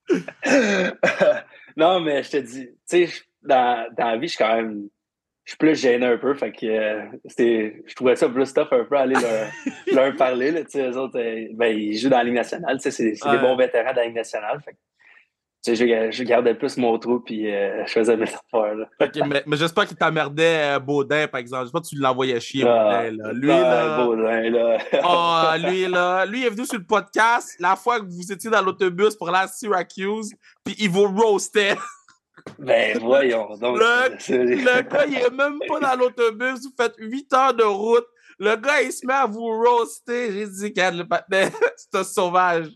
non, 1.81 1.99
mais 1.99 2.23
je 2.23 2.31
te 2.31 2.37
dis, 2.37 2.67
tu 2.89 3.07
sais, 3.07 3.09
dans, 3.41 3.87
dans 3.97 4.11
la 4.11 4.17
vie, 4.17 4.27
je 4.27 4.35
suis 4.35 4.43
quand 4.43 4.55
même. 4.55 4.87
Je 5.43 5.51
suis 5.53 5.57
plus 5.57 5.75
gêné 5.75 6.05
un 6.05 6.17
peu, 6.17 6.35
fait 6.35 6.51
que 6.51 6.65
euh, 6.67 7.01
je 7.87 7.95
trouvais 7.95 8.15
ça 8.15 8.29
plus 8.29 8.53
tough 8.53 8.67
un 8.71 8.83
peu 8.85 8.95
aller 8.95 9.15
leur, 9.15 9.47
leur 9.91 10.15
parler. 10.15 10.51
Là, 10.51 10.63
tu 10.63 10.69
sais, 10.71 10.87
eux 10.87 10.95
autres, 10.97 11.19
euh, 11.19 11.47
ben, 11.53 11.75
ils 11.75 11.97
jouent 11.97 12.09
dans 12.09 12.19
la 12.19 12.23
Ligue 12.25 12.35
nationale, 12.35 12.77
tu 12.77 12.83
sais, 12.83 12.91
c'est 12.91 13.15
c'est 13.15 13.25
Ouais. 13.27 13.37
des 13.37 13.41
bons 13.41 13.55
vétérans 13.57 13.91
de 13.91 13.95
la 13.97 14.05
Ligue 14.05 14.15
nationale. 14.15 14.61
Fait 14.63 14.75
sais, 15.61 15.75
je, 15.75 16.11
je 16.11 16.23
gardais 16.23 16.55
plus 16.55 16.77
mon 16.77 16.97
trou, 16.97 17.19
puis 17.19 17.53
euh, 17.53 17.85
je 17.85 17.91
faisais 17.91 18.17
mes 18.17 18.23
affaires. 18.23 18.75
Là. 18.75 18.85
Ok, 18.99 19.11
mais, 19.27 19.43
mais 19.45 19.57
j'espère 19.57 19.85
qu'il 19.87 19.97
t'emmerdait 19.97 20.75
euh, 20.75 20.79
Baudin, 20.79 21.27
par 21.27 21.39
exemple. 21.39 21.63
J'espère 21.65 21.81
que 21.81 21.87
tu 21.87 21.97
l'envoyais 21.97 22.39
chier, 22.39 22.65
Ah, 22.67 23.03
Baudin. 23.09 23.23
Là. 23.23 23.33
Lui, 23.33 23.51
ah, 23.51 23.61
là. 23.61 24.03
Baudin, 24.03 24.49
là. 24.49 24.77
Oh, 25.03 25.67
lui, 25.69 25.87
là. 25.87 26.25
Lui, 26.25 26.45
est 26.45 26.49
venu 26.49 26.65
sur 26.65 26.77
le 26.79 26.83
podcast 26.85 27.55
la 27.59 27.75
fois 27.75 27.99
que 27.99 28.05
vous 28.05 28.31
étiez 28.31 28.49
dans 28.49 28.61
l'autobus 28.61 29.15
pour 29.15 29.29
aller 29.29 29.45
à 29.45 29.47
Syracuse, 29.47 30.33
puis 30.63 30.75
il 30.79 30.89
vous 30.89 31.07
roastait. 31.07 31.75
ben, 32.59 32.97
voyons. 32.99 33.55
Donc, 33.57 33.77
Le- 33.77 34.09
Le 34.29 34.81
gars, 34.81 35.05
il 35.05 35.15
est 35.15 35.29
même 35.29 35.59
pas 35.67 35.79
dans 35.79 35.95
l'autobus. 35.99 36.61
Vous 36.63 36.73
faites 36.75 36.95
8 36.97 37.33
heures 37.33 37.53
de 37.53 37.63
route. 37.63 38.05
Le 38.39 38.55
gars, 38.55 38.81
il 38.81 38.91
se 38.91 39.05
met 39.05 39.13
à 39.13 39.27
vous 39.27 39.45
roaster. 39.61 40.31
J'ai 40.31 40.47
dit, 40.47 40.63
regarde, 40.63 40.95
le 40.95 41.07
patin, 41.07 41.49
c'est 41.77 41.99
un 41.99 42.03
sauvage. 42.03 42.69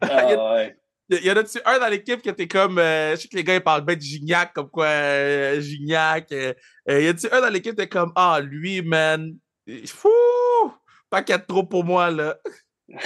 Ah, 0.00 0.54
ouais. 0.54 0.76
Il 1.10 1.24
y 1.24 1.30
en 1.30 1.36
a-tu 1.36 1.58
un 1.64 1.78
dans 1.78 1.88
l'équipe 1.88 2.22
qui 2.22 2.28
était 2.30 2.48
comme. 2.48 2.78
euh, 2.78 3.10
je 3.14 3.22
sais 3.22 3.28
que 3.28 3.36
les 3.36 3.44
gars, 3.44 3.54
ils 3.56 3.60
parlent 3.62 3.84
bien 3.84 3.94
de 3.96 4.00
Gignac, 4.00 4.52
comme 4.54 4.70
quoi 4.70 4.86
euh, 4.86 5.60
Gignac. 5.60 6.32
Euh, 6.32 6.54
euh, 6.88 7.00
y 7.00 7.08
a-tu 7.08 7.26
un 7.30 7.40
dans 7.42 7.50
l'équipe 7.50 7.74
qui 7.74 7.82
était 7.82 7.88
comme 7.88 8.12
Ah, 8.16 8.40
lui, 8.42 8.80
man. 8.82 9.34
Fou! 9.86 10.08
Paquet 11.10 11.38
de 11.38 11.44
trop 11.46 11.62
pour 11.64 11.84
moi, 11.84 12.10
là. 12.10 12.36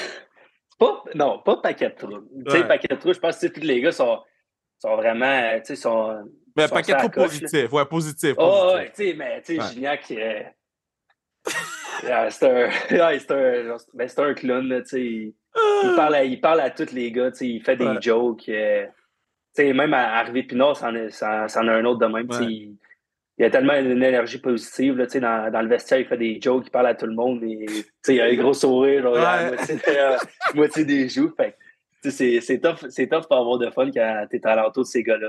Pas, 0.79 1.03
non, 1.17 1.41
pas 1.43 1.57
paquet 1.57 1.89
de 1.89 1.95
trous. 1.97 2.21
Tu 2.47 2.53
sais, 2.53 2.59
Ouais. 2.59 2.69
paquet 2.69 2.87
de 2.95 3.01
trous, 3.01 3.13
je 3.13 3.19
pense 3.19 3.37
que 3.41 3.49
tous 3.49 3.61
les 3.63 3.81
gars 3.81 3.91
sont, 3.91 4.21
sont 4.79 4.95
vraiment, 4.95 5.59
tu 5.59 5.65
sais, 5.67 5.75
sont... 5.75 6.23
Mais 6.57 6.69
sont 6.69 6.75
paquet 6.77 6.93
de 6.95 6.99
trop 6.99 7.09
positif. 7.09 7.73
Ouais, 7.73 7.85
positif. 7.85 8.35
Oh, 8.39 8.45
positif. 8.49 8.77
ouais, 8.77 8.93
tu 8.95 9.05
sais, 9.09 9.15
mais 9.15 9.43
tu 9.43 9.55
sais, 9.57 9.61
Ouais. 9.61 9.69
Gignac, 9.73 10.09
yeah, 12.05 12.31
c'est 12.31 12.47
un, 12.47 12.71
c'est 12.89 13.01
un, 13.33 13.77
ben, 13.95 14.09
c'est 14.09 14.21
un 14.21 14.35
clown, 14.35 14.69
là, 14.69 14.83
tu 14.83 14.89
sais. 14.89 15.35
Il, 15.85 15.93
parle 15.97 16.15
à, 16.17 16.25
il 16.25 16.41
parle 16.41 16.61
à 16.61 16.71
tous 16.71 16.93
les 16.93 17.11
gars, 17.13 17.31
tu 17.31 17.39
sais, 17.39 17.49
il 17.49 17.63
fait 17.63 17.77
des 17.77 17.87
Ouais. 17.87 18.01
jokes. 18.01 18.49
euh, 18.49 18.87
même 19.59 19.93
à 19.95 20.19
Harvey 20.21 20.43
Pinard, 20.45 20.77
c'en 20.77 20.95
a 20.95 21.73
un 21.73 21.85
autre 21.85 21.99
de 22.01 22.07
même. 22.07 22.31
Ouais. 22.31 22.47
Il, 22.47 22.77
il 23.39 23.45
a 23.45 23.51
tellement 23.51 23.75
une 23.75 24.03
énergie 24.03 24.39
positive, 24.39 24.97
là, 24.97 25.07
tu 25.07 25.13
sais, 25.13 25.21
dans, 25.21 25.51
dans 25.53 25.63
le 25.63 25.69
vestiaire, 25.69 26.01
il 26.01 26.07
fait 26.07 26.17
des 26.17 26.41
jokes, 26.43 26.65
il 26.67 26.71
parle 26.71 26.89
à 26.89 26.95
tout 26.95 27.07
le 27.07 27.15
monde, 27.15 27.43
et, 27.45 27.67
tu 27.67 27.75
sais, 28.03 28.15
il 28.17 28.21
a 28.21 28.25
un 28.25 28.35
gros 28.35 28.53
sourire, 28.55 29.03
genre, 29.03 29.15
Ouais. 29.15 29.49
moitié, 29.57 29.77
la 29.87 30.19
moitié 30.55 30.85
des 30.85 31.09
joues, 31.09 31.33
fait 31.37 31.57
c'est- 32.11 32.61
tough, 32.61 32.89
tough 33.11 33.27
pour 33.29 33.37
avoir 33.39 33.59
de 33.59 33.71
fun 33.71 33.91
quand 33.93 34.27
t'es 34.31 34.41
à 34.47 34.55
l'entour 34.57 34.85
de 34.85 34.89
ces 34.89 35.03
gars-là. 35.03 35.29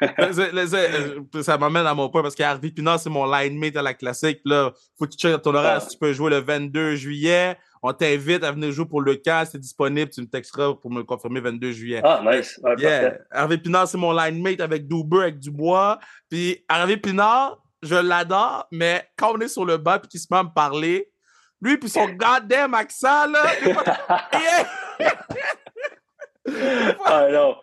euh, 0.02 1.42
ça 1.42 1.58
m'amène 1.58 1.86
à 1.86 1.94
mon 1.94 2.08
point 2.08 2.22
parce 2.22 2.34
qu'Harvey 2.34 2.70
Pinard, 2.70 2.98
c'est 3.00 3.10
mon 3.10 3.26
line 3.30 3.58
mate 3.58 3.76
à 3.76 3.82
la 3.82 3.94
classique. 3.94 4.40
Là, 4.44 4.72
faut 4.98 5.06
que 5.06 5.10
tu 5.10 5.18
checkes 5.18 5.42
ton 5.42 5.54
horaire 5.54 5.74
Ah. 5.76 5.80
si 5.80 5.88
tu 5.90 5.98
peux 5.98 6.12
jouer 6.12 6.30
le 6.30 6.38
22 6.38 6.94
juillet. 6.94 7.56
On 7.86 7.92
t'invite 7.92 8.42
à 8.42 8.50
venir 8.50 8.72
jouer 8.72 8.86
pour 8.86 9.02
le 9.02 9.16
camp. 9.16 9.46
C'est 9.46 9.58
disponible. 9.58 10.10
Tu 10.10 10.22
me 10.22 10.26
texteras 10.26 10.72
pour 10.72 10.90
me 10.90 11.00
le 11.00 11.04
confirmer 11.04 11.40
22 11.40 11.72
juillet. 11.72 12.00
Ah, 12.02 12.22
nice. 12.24 12.58
Yeah. 12.78 13.18
Harvey 13.30 13.58
Pinard, 13.58 13.88
c'est 13.88 13.98
mon 13.98 14.10
line 14.10 14.42
mate 14.42 14.60
avec 14.60 14.88
Duber, 14.88 15.24
avec 15.24 15.38
Dubois. 15.38 15.98
Puis 16.30 16.64
Harvey 16.66 16.96
Pinard, 16.96 17.62
je 17.82 17.96
l'adore, 17.96 18.66
mais 18.72 19.06
quand 19.18 19.34
on 19.34 19.40
est 19.40 19.48
sur 19.48 19.66
le 19.66 19.76
banc 19.76 19.96
et 20.02 20.08
qu'il 20.08 20.18
se 20.18 20.28
met 20.30 20.38
à 20.38 20.44
me 20.44 20.54
parler, 20.54 21.12
lui 21.60 21.76
puis 21.76 21.90
son 21.90 22.06
goddamn 22.08 22.72
accent, 22.72 23.26
là, 23.26 23.44
ah 27.04 27.28
non. 27.30 27.56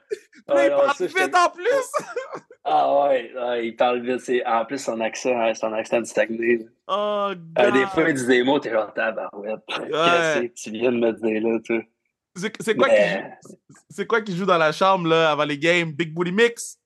Là, 0.48 0.56
Ah, 0.58 0.66
il 0.66 0.70
parle 0.70 1.08
vite 1.08 1.32
te- 1.32 1.38
en 1.38 1.50
plus! 1.50 2.44
Ah 2.64 3.04
ouais, 3.08 3.32
ouais, 3.36 3.68
il 3.68 3.76
parle 3.76 4.02
vite. 4.02 4.20
c'est- 4.20 4.46
En 4.46 4.66
plus, 4.66 4.78
son 4.84 5.00
accent, 5.02 5.38
hein, 5.40 5.54
son 5.54 5.74
accent 5.74 6.00
du 6.00 6.06
Saguenay. 6.10 6.60
Oh, 6.88 7.30
Euh, 7.60 7.72
des 7.72 7.80
God. 7.82 7.90
fois, 7.90 8.04
il 8.10 8.14
dit 8.16 8.28
des 8.28 8.44
mots, 8.44 8.60
t'es 8.60 8.70
genre 8.72 8.94
tabarouette. 8.94 9.60
Qu'est-ce 9.68 10.40
que 10.42 10.48
tu 10.54 10.72
viens 10.72 10.92
de 10.92 10.98
me 10.98 11.12
dire 11.14 11.42
là, 11.42 11.60
tu 11.64 11.90
C'est 12.36 12.54
c'est 12.62 12.76
quoi, 12.76 12.88
qui 12.90 12.96
Mais- 12.96 13.34
joue- 13.44 13.56
c'est 13.90 14.06
quoi 14.08 14.22
qui 14.22 14.36
joue 14.36 14.46
dans 14.46 14.58
la 14.58 14.72
chambre 14.72 15.08
là, 15.08 15.32
avant 15.32 15.44
les 15.46 15.58
games? 15.58 15.92
Big 15.92 16.14
Booty 16.14 16.32
Mix? 16.32 16.78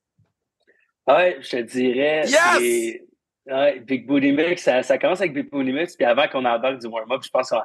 Ouais, 1.08 1.38
je 1.42 1.50
te 1.50 1.62
dirais. 1.62 2.24
Yes! 2.26 3.02
Ouais, 3.48 3.80
Big 3.82 4.08
Booty 4.08 4.32
Mix, 4.32 4.64
ça, 4.64 4.82
ça 4.82 4.98
commence 4.98 5.22
avec 5.22 5.34
Big 5.34 5.52
Booty 5.52 5.72
Mix, 5.72 5.96
puis 5.96 6.06
avant 6.06 6.28
qu'on 6.28 6.46
embarque 6.46 6.80
du 6.80 6.88
warm-up, 6.88 7.22
je 7.24 7.30
pense 7.30 7.50
que 7.52 7.56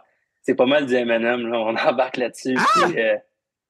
c'est 0.43 0.55
pas 0.55 0.67
mal 0.67 0.85
du 0.85 0.95
M&M, 0.95 1.47
là. 1.51 1.59
On 1.59 1.75
embarque 1.77 2.17
là-dessus. 2.19 2.57
Ah! 2.59 2.87
puis, 2.91 3.01
euh, 3.01 3.17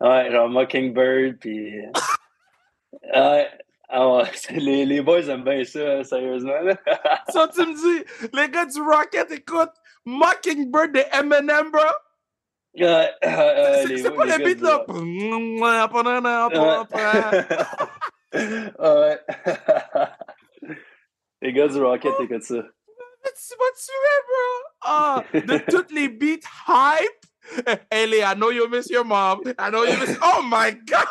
ouais, 0.00 0.33
genre 0.33 0.48
Mockingbird, 0.48 1.38
puis. 1.38 1.80
Ouais. 2.92 3.48
Ah 3.92 4.22
les, 4.50 4.87
les 4.87 5.00
boys 5.00 5.22
aiment 5.29 5.42
bien 5.42 5.64
ça, 5.64 6.05
sérieusement. 6.05 6.61
là. 6.62 6.76
Ça, 7.33 7.48
tu 7.48 7.61
me 7.61 7.74
dis, 7.74 8.05
les 8.33 8.48
gars 8.48 8.64
du 8.64 8.81
Rocket 8.81 9.33
écoutent 9.33 9.74
Mockingbird 10.05 10.92
de 10.92 11.03
Eminem, 11.12 11.72
bro? 11.72 11.83
Ouais, 12.76 12.85
euh, 12.87 13.29
euh, 13.29 13.85
C'est 13.96 14.14
pas 14.14 14.24
les 14.26 14.38
le 14.38 14.44
beat 14.44 14.61
là? 14.61 14.85
Ouais. 18.33 18.79
ouais. 18.79 19.18
Les 21.42 21.53
gars 21.53 21.66
du 21.66 21.83
Rocket 21.83 22.12
écoutent 22.20 22.44
ça. 22.44 22.62
Tu 22.62 23.55
vas 23.59 23.72
tuer, 23.76 24.16
bro! 24.29 24.46
Ah, 24.83 25.24
de 25.35 25.59
toutes 25.68 25.90
les 25.90 26.09
beats 26.09 26.46
hype! 26.68 27.24
Ellie, 27.90 28.20
I 28.22 28.35
know 28.37 28.50
you 28.53 28.68
miss 28.68 28.88
your 28.88 29.05
mom. 29.05 29.40
I 29.59 29.70
know 29.70 29.85
you 29.85 29.98
miss. 29.98 30.16
Oh 30.22 30.42
my 30.44 30.70
god! 30.72 31.07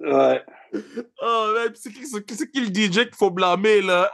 Ouais. 0.00 0.42
Oh, 1.22 1.52
man, 1.54 1.72
c'est 1.74 1.92
qui, 1.92 2.06
c'est 2.06 2.50
qui- 2.50 2.60
le 2.60 2.66
DJ 2.66 3.04
qu'il 3.04 3.14
faut 3.14 3.30
blâmer, 3.30 3.82
là? 3.82 4.10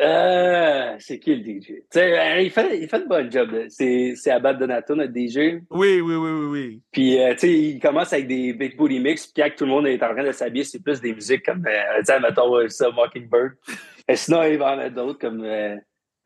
Euh, 0.00 0.96
c'est 0.98 1.20
qui 1.20 1.36
le 1.36 1.42
DJ? 1.44 1.84
Euh, 1.96 2.40
il 2.40 2.50
fait, 2.50 2.80
il 2.80 2.88
fait 2.88 3.00
de 3.00 3.06
bon 3.06 3.30
job. 3.30 3.50
C'est, 3.68 4.14
c'est 4.16 4.32
Abad 4.32 4.58
Donato, 4.58 4.94
notre 4.96 5.12
DJ. 5.12 5.60
Oui, 5.70 6.00
oui, 6.00 6.14
oui, 6.16 6.16
oui, 6.16 6.46
oui. 6.46 6.82
Puis, 6.90 7.18
euh, 7.22 7.32
tu 7.34 7.38
sais, 7.40 7.52
il 7.52 7.78
commence 7.80 8.12
avec 8.12 8.26
des 8.26 8.52
Big 8.54 8.76
Booty 8.76 8.98
Mix. 8.98 9.26
Puis, 9.28 9.40
quand 9.42 9.50
tout 9.56 9.64
le 9.64 9.70
monde 9.70 9.86
est 9.86 10.02
en 10.02 10.12
train 10.12 10.24
de 10.24 10.32
s'habiller, 10.32 10.64
c'est 10.64 10.82
plus 10.82 11.00
des 11.00 11.14
musiques 11.14 11.44
comme, 11.44 11.64
euh, 11.66 11.98
tu 11.98 12.06
sais, 12.06 12.18
mettons, 12.18 12.68
ça, 12.68 12.90
Mockingbird. 12.90 13.52
Et 14.08 14.16
sinon, 14.16 14.42
il 14.42 14.58
va 14.58 14.74
en 14.74 14.78
avoir 14.78 14.90
d'autres 14.90 15.18
comme 15.20 15.44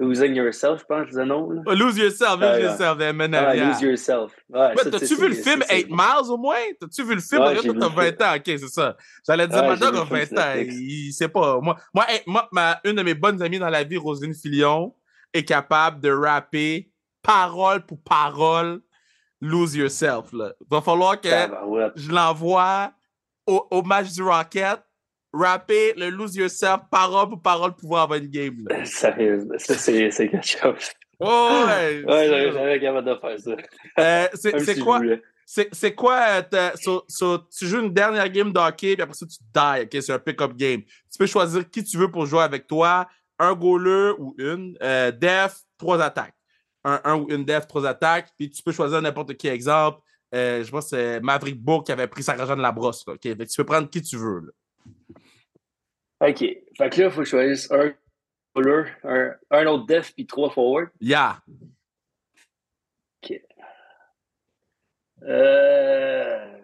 Losing 0.00 0.34
Yourself, 0.34 0.80
je 0.80 0.84
pense, 0.84 1.10
le 1.10 1.24
nom. 1.24 1.50
Là. 1.50 1.62
Oh, 1.66 1.72
lose 1.74 1.98
yourself, 1.98 2.34
lose 2.40 2.44
Ah, 2.52 2.60
yourself, 2.60 3.00
Eminem. 3.00 3.34
Ah. 3.48 3.54
Lose 3.54 3.80
Yourself. 3.82 4.32
Ouais, 4.48 4.60
Ouais, 4.60 4.90
T'as-tu 4.90 5.16
vu 5.16 5.28
le 5.28 5.34
film 5.34 5.62
c'est- 5.66 5.76
8 5.82 5.90
Miles 5.90 6.30
au 6.30 6.36
moins? 6.36 6.54
T'as-tu 6.80 7.02
vu 7.04 7.14
le 7.16 7.20
film? 7.20 7.40
Ouais, 7.42 7.48
Regarde, 7.48 7.66
t'as 7.66 7.72
vu 7.72 7.78
le 7.80 8.12
20 8.16 8.22
ans, 8.22 8.36
ok, 8.36 8.42
c'est 8.46 8.68
ça. 8.68 8.96
J'allais 9.26 9.48
dire, 9.48 9.58
Ouais, 9.58 9.68
ma 9.68 9.74
j'ai 9.74 9.80
dog 9.80 9.94
vu 9.94 9.98
a 9.98 10.00
le 10.02 10.06
film 10.06 10.18
20 10.20 10.26
sur 10.26 10.38
ans. 10.38 10.76
Il 10.80 11.12
sait 11.12 11.28
pas. 11.28 11.60
Moi, 11.60 11.76
moi, 11.92 12.04
hey, 12.08 12.20
moi 12.26 12.48
ma, 12.52 12.80
une 12.84 12.94
de 12.94 13.02
mes 13.02 13.14
bonnes 13.14 13.42
amies 13.42 13.58
dans 13.58 13.68
la 13.70 13.82
vie, 13.82 13.96
Roselyne 13.96 14.34
Filion, 14.34 14.94
est 15.34 15.44
capable 15.44 16.00
de 16.00 16.10
rapper 16.12 16.90
parole 17.22 17.84
pour 17.84 17.98
parole 18.02 18.80
Lose 19.40 19.74
Yourself. 19.74 20.32
Là. 20.32 20.52
Va 20.70 20.80
falloir 20.80 21.20
que 21.20 21.28
je 21.96 22.10
l'envoie 22.12 22.92
au, 23.46 23.66
au 23.70 23.82
match 23.82 24.12
du 24.12 24.22
Rocket, 24.22 24.78
rapper 25.32 25.94
le 25.96 26.10
Lose 26.10 26.36
Yourself 26.36 26.80
parole 26.90 27.28
pour 27.28 27.42
parole 27.42 27.70
pour 27.72 27.80
pouvoir 27.80 28.02
avoir 28.04 28.18
une 28.18 28.28
game. 28.28 28.56
Là. 28.68 28.84
Sérieux, 28.84 29.46
ça, 29.58 29.74
c'est 29.74 30.10
quelque 30.28 30.42
chose. 30.46 30.90
Oh, 31.20 31.64
ouais, 31.66 32.04
Ouais, 32.06 32.26
j'aurais 32.28 32.52
jamais 32.52 32.80
capable 32.80 33.08
de 33.08 33.14
faire 33.16 33.38
ça. 33.40 33.56
Euh, 33.98 34.28
c'est 34.34 34.74
si 34.74 34.80
quoi? 34.80 35.00
c'est 35.72 35.94
quoi, 35.94 36.42
euh, 36.54 36.70
so- 36.76 37.04
so, 37.08 37.38
tu 37.38 37.66
joues 37.66 37.80
une 37.80 37.92
dernière 37.92 38.28
game 38.28 38.52
de 38.52 38.58
hockey, 38.58 38.94
puis 38.94 39.02
après 39.02 39.14
ça, 39.14 39.26
tu 39.26 39.38
die, 39.40 39.82
ok? 39.96 40.02
C'est 40.02 40.12
un 40.12 40.18
pick-up 40.18 40.52
game. 40.54 40.82
Tu 40.82 41.18
peux 41.18 41.26
choisir 41.26 41.68
qui 41.68 41.82
tu 41.82 41.96
veux 41.98 42.10
pour 42.10 42.26
jouer 42.26 42.42
avec 42.42 42.66
toi, 42.66 43.08
un 43.38 43.54
goaler 43.54 44.12
ou 44.18 44.34
une, 44.38 44.76
euh, 44.82 45.10
def, 45.10 45.56
trois 45.78 46.00
attaques. 46.02 46.34
Un, 46.84 47.00
un 47.02 47.16
ou 47.16 47.26
une 47.30 47.44
def, 47.44 47.66
trois 47.66 47.84
attaques, 47.86 48.28
puis 48.38 48.50
tu 48.50 48.62
peux 48.62 48.72
choisir 48.72 49.00
n'importe 49.02 49.34
qui 49.34 49.48
exemple. 49.48 49.98
Euh, 50.34 50.62
je 50.62 50.70
pense 50.70 50.84
que 50.84 50.90
c'est 50.90 51.20
Maverick 51.20 51.58
Bourg 51.60 51.82
qui 51.82 51.90
avait 51.92 52.06
pris 52.06 52.22
sa 52.22 52.36
de 52.36 52.60
la 52.62 52.70
brosse, 52.72 53.04
là, 53.06 53.14
ok? 53.14 53.22
Fait 53.22 53.36
que 53.36 53.42
tu 53.44 53.56
peux 53.56 53.64
prendre 53.64 53.88
qui 53.90 54.02
tu 54.02 54.16
veux, 54.16 54.40
là. 54.40 54.52
OK. 56.20 56.38
Fait 56.38 56.90
que 56.90 57.00
là, 57.00 57.06
il 57.06 57.10
faut 57.10 57.18
que 57.20 57.24
je 57.24 57.30
choisisse 57.30 57.70
un 57.70 57.92
un, 59.04 59.36
un 59.50 59.66
autre 59.66 59.86
def, 59.86 60.12
puis 60.14 60.26
trois 60.26 60.50
forward. 60.50 60.88
Yeah. 61.00 61.40
Euh... 65.22 66.58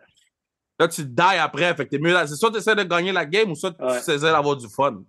Là, 0.79 0.89
tu 0.89 1.05
die 1.05 1.21
après, 1.21 1.75
fait 1.75 1.85
que 1.85 1.91
t'es 1.91 1.99
mieux 1.99 2.13
là. 2.13 2.27
C'est 2.27 2.35
soit 2.37 2.51
tu 2.51 2.59
essaies 2.59 2.75
de 2.75 2.83
gagner 2.83 3.13
la 3.13 3.27
game 3.27 3.51
ou 3.51 3.55
soit 3.55 3.73
tu 3.73 3.83
Ouais. 3.83 3.97
essaies 3.97 4.19
d'avoir 4.19 4.57
du 4.57 4.69
fun. 4.69 5.05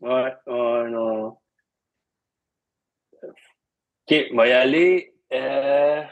Ouais, 0.00 0.34
ouais, 0.46 0.90
non. 0.90 1.38
OK, 3.22 4.14
on 4.32 4.36
va 4.36 4.48
y 4.48 4.52
aller. 4.52 5.16
Euh... 5.32 6.02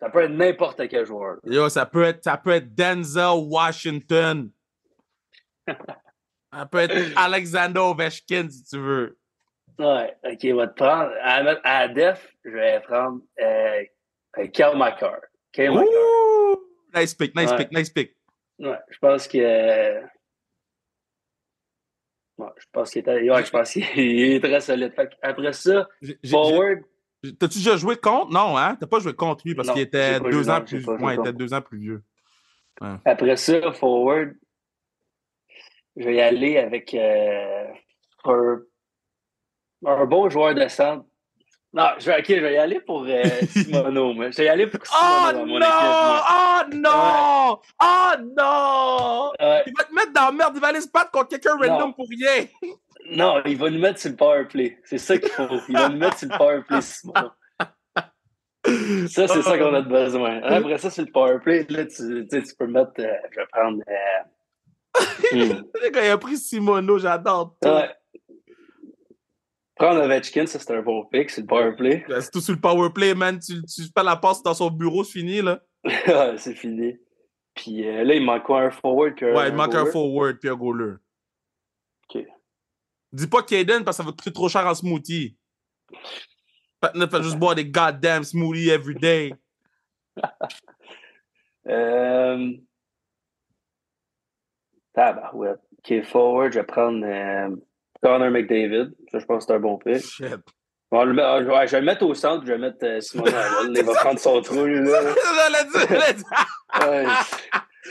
Ça 0.00 0.10
peut 0.10 0.24
être 0.24 0.32
n'importe 0.32 0.88
quel 0.88 1.06
joueur. 1.06 1.38
Yo, 1.44 1.68
ça 1.68 1.86
peut 1.86 2.04
être, 2.04 2.22
ça 2.22 2.36
peut 2.36 2.50
être 2.50 2.74
Denzel 2.74 3.44
Washington. 3.48 4.50
Ça 6.52 6.66
peut 6.66 6.78
être 6.78 7.12
Alexander 7.16 7.80
Ovechkin, 7.80 8.48
si 8.48 8.64
tu 8.64 8.78
veux. 8.78 9.18
Ouais, 9.78 10.16
OK, 10.24 10.38
on 10.44 10.56
va 10.56 10.68
te 10.68 10.74
prendre. 10.74 11.12
À, 11.22 11.42
la- 11.42 11.88
def, 11.88 12.34
je 12.44 12.50
vais 12.50 12.80
prendre 12.80 13.20
euh, 13.40 13.82
euh! 14.38 14.44
Nice 16.94 17.14
pick, 17.14 17.36
nice 17.36 17.50
Ouais. 17.50 17.56
pick, 17.56 17.72
nice 17.72 17.90
pick. 17.90 18.16
Ouais, 18.58 18.78
je 18.88 18.98
pense 18.98 19.28
que. 19.28 20.00
Ouais, 22.38 22.48
je 22.58 22.66
pense 22.72 22.90
qu'il 22.90 23.08
est, 23.08 23.30
ouais, 23.30 23.44
je 23.44 23.50
pense 23.50 23.72
qu'il 23.72 23.82
est 23.98 24.40
très 24.40 24.60
solide. 24.60 24.94
Après 25.22 25.52
ça, 25.52 25.88
forward, 26.30 26.80
T'as-tu 27.38 27.58
déjà 27.58 27.76
joué 27.76 27.96
contre? 27.96 28.30
Non, 28.30 28.56
hein? 28.56 28.76
T'as 28.78 28.86
pas 28.86 29.00
joué 29.00 29.14
contre 29.14 29.46
lui 29.46 29.54
parce 29.54 29.70
qu'il 29.70 29.82
était 29.82 30.20
deux 30.20 30.48
ans 30.48 30.60
plus, 30.62 30.86
ouais, 30.86 31.14
il 31.16 31.20
était 31.20 31.32
deux 31.32 31.52
ans 31.54 31.62
plus 31.62 31.78
vieux. 31.78 32.02
après 33.04 33.36
ça, 33.36 33.72
forward, 33.72 34.34
je 35.96 36.04
vais 36.04 36.14
y 36.16 36.20
aller 36.20 36.58
avec 36.58 36.92
euh, 36.94 37.64
un, 38.24 38.58
un 39.86 40.04
bon 40.06 40.28
joueur 40.30 40.54
de 40.54 40.66
centre. 40.68 41.04
Non, 41.72 41.88
je 41.98 42.06
vais, 42.06 42.18
ok, 42.20 42.24
je 42.28 42.34
vais 42.40 42.54
y 42.54 42.58
aller 42.58 42.80
pour 42.80 43.04
euh, 43.06 43.22
Simono. 43.50 44.14
Je 44.14 44.36
vais 44.38 44.44
y 44.44 44.48
aller 44.48 44.66
pour 44.66 44.80
Oh 44.82 45.28
Simono 45.28 45.46
mon 45.46 45.58
non! 45.58 45.66
équipe. 45.66 46.24
Oh 46.30 46.60
non! 46.74 47.58
Oh 47.82 48.12
non! 48.38 49.32
Ouais. 49.40 49.62
Il 49.66 49.74
va 49.76 49.84
te 49.84 49.94
mettre 49.94 50.12
dans 50.12 50.24
la 50.26 50.32
merde, 50.32 50.52
il 50.54 50.60
va 50.60 50.68
aller 50.68 50.80
se 50.80 50.88
battre 50.90 51.10
contre 51.10 51.28
quelqu'un 51.28 51.56
random 51.58 51.92
pour 51.94 52.06
rien. 52.08 52.46
non, 53.10 53.42
il 53.44 53.58
va 53.58 53.68
nous 53.70 53.78
mettre 53.80 54.00
sur 54.00 54.10
le 54.10 54.16
power 54.16 54.44
play. 54.46 54.78
C'est 54.84 54.96
ça 54.98 55.18
qu'il 55.18 55.28
faut. 55.28 55.48
Il 55.68 55.76
va 55.76 55.88
nous 55.90 55.98
mettre 55.98 56.18
sur 56.18 56.28
le 56.30 56.38
power 56.38 56.62
play, 56.66 56.80
Simono. 56.80 57.30
Ça, 59.08 59.28
c'est 59.28 59.42
ça 59.42 59.58
qu'on 59.58 59.74
a 59.74 59.80
besoin. 59.82 60.42
Après 60.42 60.78
ça, 60.78 60.90
sur 60.90 61.04
le 61.04 61.12
power 61.12 61.38
play, 61.40 61.66
là, 61.68 61.84
tu, 61.86 62.26
tu 62.28 62.54
peux 62.58 62.66
mettre. 62.66 62.92
euh, 63.00 63.12
je 63.32 63.40
vais 63.40 63.46
prendre. 63.52 63.82
euh. 63.86 64.24
Quand 65.92 66.02
il 66.02 66.10
a 66.10 66.18
pris 66.18 66.36
Simono, 66.36 66.98
j'adore 66.98 67.56
tout. 67.60 67.68
Ouais. 67.68 67.90
Prendre 69.76 70.02
Ovechkin, 70.02 70.46
ça 70.46 70.58
c'est 70.58 70.74
un 70.74 70.82
bon 70.82 71.04
pick, 71.04 71.28
c'est 71.30 71.42
le 71.42 71.46
power 71.46 71.76
play. 71.76 72.04
Ben, 72.08 72.20
C'est 72.20 72.30
tout 72.30 72.40
sur 72.40 72.54
le 72.54 72.60
power 72.60 72.90
play, 72.94 73.14
man. 73.14 73.38
Tu, 73.38 73.62
tu 73.64 73.82
fais 73.82 74.02
la 74.02 74.16
passe 74.16 74.42
dans 74.42 74.54
son 74.54 74.70
bureau, 74.70 75.04
c'est 75.04 75.18
fini, 75.18 75.42
là. 75.42 75.60
Ouais, 75.84 76.38
c'est 76.38 76.54
fini. 76.54 76.96
Puis 77.54 77.86
euh, 77.86 78.04
là, 78.04 78.14
il 78.14 78.22
manque 78.22 78.44
quoi, 78.44 78.62
un 78.62 78.70
forward 78.70 79.14
puis 79.14 79.26
Ouais, 79.26 79.48
il 79.48 79.54
manque 79.54 79.74
un 79.74 79.86
forward 79.86 80.38
puis 80.38 80.48
un 80.48 80.56
goaler. 80.56 80.94
OK. 82.08 82.24
Dis 83.12 83.26
pas 83.26 83.42
Kaden 83.42 83.84
parce 83.84 83.96
que 83.96 84.02
ça 84.02 84.06
va 84.08 84.12
coûter 84.12 84.32
trop 84.32 84.48
cher 84.48 84.66
en 84.66 84.74
smoothie. 84.74 85.36
Patna 86.80 87.08
fait 87.08 87.22
juste 87.22 87.38
boire 87.38 87.54
des 87.54 87.64
goddamn 87.64 88.24
smoothies 88.24 88.70
every 88.70 88.94
day. 88.94 89.34
Euh... 91.68 92.52
Tabarouette. 94.96 95.60
OK, 95.78 96.02
forward, 96.04 96.52
je 96.52 96.58
vais 96.58 96.66
prendre 96.66 97.04
euh, 97.06 97.54
Connor 98.02 98.30
McDavid. 98.30 98.90
Ça, 99.12 99.18
je 99.20 99.24
pense 99.26 99.44
que 99.44 99.52
c'est 99.52 99.56
un 99.56 99.60
bon 99.60 99.78
pick. 99.78 99.98
Shit. 99.98 100.34
Le 100.92 101.50
ouais, 101.52 101.66
je 101.66 101.72
vais 101.72 101.80
le 101.80 101.86
mettre 101.86 102.04
au 102.06 102.14
centre, 102.14 102.44
je 102.46 102.52
vais 102.52 102.58
mettre 102.58 102.84
euh, 102.84 103.00
Simon. 103.00 103.24
Il 103.74 103.82
va 103.84 103.94
prendre 104.00 104.18
son 104.18 104.40
trou, 104.40 104.64
lui, 104.64 104.80
là. 104.80 105.02
Ouais, 106.80 107.04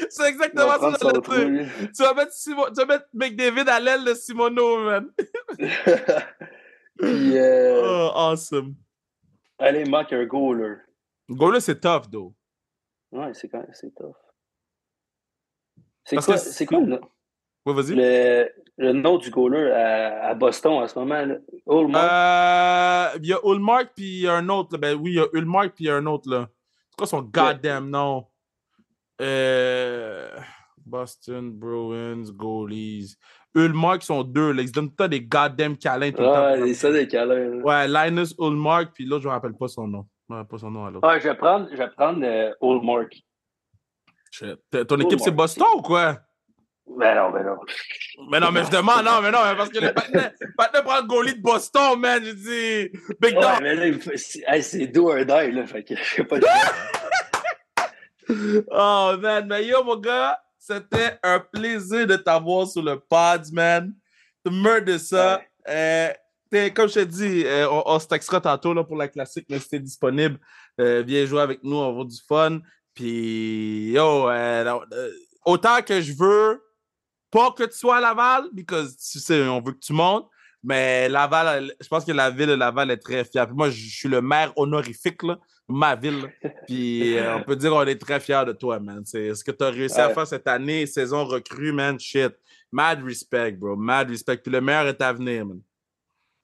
C'est 0.10 0.30
exactement 0.30 0.72
ça 0.80 0.92
que 0.92 0.98
j'allais 1.00 1.60
dire. 1.64 1.70
Tu 1.96 2.04
vas 2.04 2.14
mettre, 2.14 2.32
tu 2.34 2.54
vas 2.54 2.86
mettre 2.86 3.06
McDavid 3.14 3.70
à 3.70 3.80
l'aile 3.80 4.04
de 4.06 4.14
Simono, 4.14 4.78
man. 4.84 5.10
Puis, 6.98 7.38
euh, 7.38 7.82
Oh, 7.84 8.12
awesome. 8.16 8.76
allez, 9.60 9.84
manque 9.86 10.14
un 10.14 10.26
goaler. 10.26 10.76
Goaler, 11.30 11.60
c'est 11.60 11.80
tough, 11.80 12.10
though. 12.12 12.34
Ouais, 13.12 13.34
c'est 13.34 13.50
quand 13.50 13.60
même, 13.60 13.74
c'est 13.74 13.94
tough. 13.94 14.16
C'est 16.06 16.18
quoi, 16.18 16.38
c'est 16.38 16.66
quoi 16.66 16.80
le, 16.80 17.00
Ouais, 17.66 17.74
vas-y. 17.74 17.96
le, 17.96 18.50
le 18.78 18.94
nom 18.94 19.18
du 19.18 19.30
goaler 19.32 19.72
à, 19.72 20.28
à 20.28 20.34
Boston 20.36 20.74
en 20.74 20.88
ce 20.88 20.98
moment? 21.00 21.26
Là? 21.26 21.36
Ullmark? 21.68 23.16
Euh, 23.16 23.18
il 23.24 23.28
y 23.28 23.34
a 23.34 23.40
Ulmark 23.44 23.90
puis 23.96 24.06
il 24.06 24.22
y 24.22 24.28
a 24.28 24.34
un 24.36 24.48
autre. 24.50 24.70
là. 24.74 24.78
Ben 24.78 24.96
oui, 25.02 25.12
il 25.12 25.16
y 25.16 25.20
a 25.20 25.26
Ulmark 25.34 25.74
puis 25.76 25.86
il 25.86 25.88
y 25.88 25.92
a 25.92 25.96
un 25.96 26.06
autre 26.06 26.30
là. 26.30 26.48
C'est 26.92 26.98
quoi 26.98 27.08
son 27.08 27.22
goddamn 27.24 27.90
nom? 27.90 28.26
Euh, 29.22 30.30
Boston 30.86 31.52
Bruins 31.52 32.24
Goalies. 32.32 33.16
Ulmark 33.56 34.04
sont 34.04 34.24
deux. 34.24 34.52
Là. 34.52 34.62
Ils 34.62 34.68
se 34.68 34.74
donnent 34.74 34.94
tout 34.94 35.08
des 35.08 35.22
goddamn 35.22 35.78
câlins 35.78 36.12
tout 36.12 36.22
le 36.22 36.68
temps. 36.68 36.74
ça 36.76 36.92
des 36.92 37.08
câlins. 37.08 37.62
Ouais, 37.62 37.88
Linus 37.88 38.36
Ulmark 38.40 38.92
puis 38.94 39.06
l'autre, 39.06 39.24
je 39.24 39.28
me 39.30 39.34
rappelle 39.34 39.54
pas 39.56 39.68
son 39.70 39.88
nom. 39.88 40.06
Je 40.28 40.34
me 40.34 40.38
rappelle 40.40 40.50
pas 40.52 40.58
son 40.60 40.72
nom 40.72 40.86
à 40.86 40.92
l'autre. 40.92 41.08
Ouais, 41.08 41.20
je 41.20 41.28
vais 41.30 41.36
prendre, 41.36 41.68
je 41.72 41.78
vais 41.78 41.90
prendre 41.90 42.20
euh, 42.24 42.52
Ullmark. 42.62 43.16
Shit. 44.38 44.88
Ton 44.88 44.98
équipe, 45.00 45.20
c'est. 45.20 45.32
Boston 45.32 45.66
ou 45.76 45.82
quoi? 45.82 46.20
Ben 46.88 47.16
non, 47.16 47.32
ben 47.32 47.44
non. 47.44 47.58
Mais 48.30 48.40
non, 48.40 48.52
mais 48.52 48.64
je 48.64 48.70
demande, 48.70 49.04
non, 49.06 49.20
mais 49.22 49.32
non, 49.32 49.40
mais 49.44 49.56
parce 49.56 49.70
que 49.70 49.92
partenaires 49.92 50.32
partenaires 50.56 50.84
prennent 50.84 51.02
le 51.02 51.08
goalie 51.08 51.36
de 51.36 51.42
Boston, 51.42 52.00
man. 52.00 52.24
Je 52.24 52.32
dis, 52.32 52.92
Big 53.20 53.36
Ouais, 53.36 53.42
Dog. 53.42 53.62
mais 53.62 53.76
là, 53.76 53.98
c'est 54.16 54.44
hey, 54.80 54.88
do 54.90 55.10
or 55.10 55.18
die, 55.26 55.52
là. 55.52 55.66
Fait 55.66 55.84
que 55.84 55.96
je 55.96 56.04
sais 56.04 56.24
pas. 56.24 56.38
Oh, 58.72 59.14
man. 59.20 59.48
Mais 59.48 59.66
yo, 59.66 59.84
mon 59.84 59.98
gars, 59.98 60.40
c'était 60.58 61.18
un 61.24 61.40
plaisir 61.40 62.08
de 62.08 62.16
t'avoir 62.16 62.68
sur 62.68 62.82
le 62.82 63.00
pod, 63.00 63.44
man. 63.52 63.94
Tu 64.46 64.52
meurs 64.52 64.82
de 64.82 64.98
ça. 64.98 65.42
Euh, 65.68 66.10
t'es- 66.50 66.72
comme 66.74 66.88
je 66.90 66.96
te 66.96 67.00
dis, 67.02 67.44
euh, 67.46 67.70
on, 67.70 67.84
on 67.86 68.00
se 68.00 68.08
textera 68.08 68.42
tantôt 68.42 68.74
là, 68.74 68.84
pour 68.84 68.98
la 68.98 69.08
classique, 69.08 69.46
mais 69.50 69.60
si 69.60 69.70
t'es 69.70 69.80
disponible, 69.80 70.40
euh, 70.82 71.04
viens 71.06 71.26
jouer 71.26 71.42
avec 71.42 71.64
nous, 71.64 71.76
on 71.76 71.82
va 71.84 71.88
avoir 71.90 72.06
du 72.06 72.18
fun. 72.28 72.60
Puis, 72.96 73.92
yo, 73.92 74.30
euh, 74.30 74.80
euh, 74.94 75.12
autant 75.46 75.82
que 75.82 76.02
je 76.02 76.14
veux, 76.14 76.64
pas 77.30 77.52
que 77.52 77.64
tu 77.64 77.78
sois 77.78 77.98
à 77.98 78.02
Laval, 78.02 78.46
parce 78.66 78.94
que 78.94 79.12
tu 79.12 79.20
sais, 79.20 79.48
on 79.48 79.62
veut 79.62 79.74
que 79.74 79.80
tu 79.80 79.94
montes, 79.94 80.30
mais 80.64 81.10
Laval, 81.10 81.74
je 81.80 81.88
pense 81.88 82.06
que 82.06 82.12
la 82.14 82.32
ville 82.32 82.48
de 82.48 82.54
Laval 82.54 82.90
est 82.90 82.98
très 82.98 83.26
fière. 83.26 83.46
Puis 83.46 83.56
moi, 83.56 83.70
je 83.70 83.88
suis 83.88 84.10
le 84.10 84.22
maire 84.22 84.54
honorifique, 84.56 85.22
là, 85.24 85.38
ma 85.68 85.96
ville. 85.96 86.22
là. 86.22 86.50
Puis 86.66 87.18
euh, 87.18 87.36
on 87.38 87.44
peut 87.44 87.56
dire 87.56 87.72
qu'on 87.72 87.84
est 87.84 88.02
très 88.02 88.20
fiers 88.20 88.46
de 88.48 88.54
toi, 88.54 88.80
man. 88.80 89.04
C'est 89.06 89.36
ce 89.36 89.44
que 89.44 89.52
tu 89.52 89.64
as 89.64 89.70
réussi 89.70 90.00
à 90.00 90.10
faire 90.10 90.26
cette 90.26 90.48
année, 90.48 90.86
saison 90.88 91.26
recrue, 91.26 91.72
man? 91.72 92.00
Shit. 92.00 92.34
Mad 92.72 93.04
respect, 93.04 93.52
bro. 93.52 93.76
Mad 93.76 94.10
respect. 94.10 94.38
Puis 94.38 94.52
le 94.52 94.62
meilleur 94.62 94.88
est 94.88 95.02
à 95.02 95.14
venir, 95.14 95.46
man. 95.46 95.60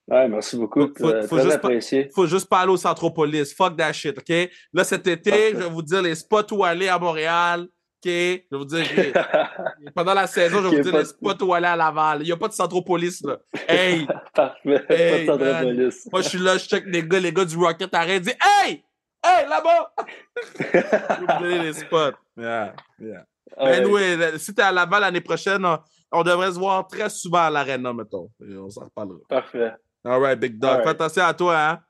Ouais, 0.08 0.28
merci 0.28 0.56
beaucoup. 0.56 0.88
Faut- 0.98 1.08
euh, 1.10 1.22
juste 1.22 1.30
pas- 1.48 1.54
apprécié. 1.54 2.10
Faut 2.14 2.26
juste 2.26 2.48
pas 2.48 2.60
aller 2.60 2.72
au 2.72 2.76
Centropolis. 2.76 3.54
Fuck 3.54 3.76
that 3.76 3.92
shit, 3.92 4.18
OK? 4.18 4.50
Là, 4.72 4.84
cet 4.84 5.06
été, 5.06 5.30
Parfait. 5.30 5.50
je 5.52 5.56
vais 5.58 5.68
vous 5.70 5.82
dire 5.82 6.02
les 6.02 6.14
spots 6.14 6.52
où 6.52 6.64
aller 6.64 6.88
à 6.88 6.98
Montréal. 6.98 7.62
OK? 7.62 7.68
Je 8.04 8.10
vais 8.50 8.58
vous 8.58 8.64
dire. 8.64 8.84
Pendant 9.94 10.14
la 10.14 10.26
saison, 10.26 10.56
je 10.62 10.68
vais 10.68 10.76
vous 10.76 10.82
dire 10.82 10.92
pas 10.92 10.98
les 10.98 11.04
spots 11.04 11.44
où 11.44 11.54
aller 11.54 11.68
à 11.68 11.76
Laval. 11.76 12.22
Il 12.22 12.24
n'y 12.26 12.32
a 12.32 12.36
pas 12.36 12.48
de 12.48 12.52
Centropolis, 12.52 13.22
là. 13.22 13.38
Hey! 13.68 14.06
Parfait. 14.34 14.84
Hey, 14.88 15.26
pas 15.26 15.36
de. 15.36 15.90
Moi, 16.10 16.20
je 16.22 16.28
suis 16.28 16.38
là, 16.38 16.58
je 16.58 16.66
check 16.66 16.84
les 16.86 17.02
gars, 17.06 17.20
les 17.20 17.32
gars 17.32 17.44
du 17.44 17.56
Rocket 17.56 17.94
arrêtent, 17.94 18.22
disent 18.24 18.36
Hey! 18.60 18.82
Hey, 19.24 19.48
là-bas! 19.48 19.92
Je 20.58 20.64
vais 20.64 21.16
vous 21.20 21.26
donner 21.44 21.58
les 21.60 21.72
spots. 21.74 22.16
Yeah, 22.36 22.74
yeah. 22.98 23.24
Mais 23.56 23.74
anyway, 23.76 24.16
là, 24.16 24.36
si 24.36 24.52
t'es 24.52 24.62
à 24.62 24.72
Laval 24.72 25.02
l'année 25.02 25.20
prochaine, 25.20 25.64
on, 25.64 25.78
on 26.10 26.22
devrait 26.24 26.50
se 26.50 26.58
voir 26.58 26.88
très 26.88 27.08
souvent 27.08 27.38
à 27.42 27.50
l'arena, 27.50 27.92
mettons. 27.92 28.30
Et 28.40 28.56
on 28.56 28.68
s'en 28.68 28.80
reparlera. 28.86 29.20
Parfait. 29.28 29.74
All 30.04 30.20
right, 30.20 30.38
big 30.38 30.58
dog. 30.58 30.70
All 30.70 30.76
right. 30.78 30.84
Fais 30.84 30.90
attention 30.90 31.22
à 31.24 31.34
toi, 31.34 31.56
hein? 31.58 31.80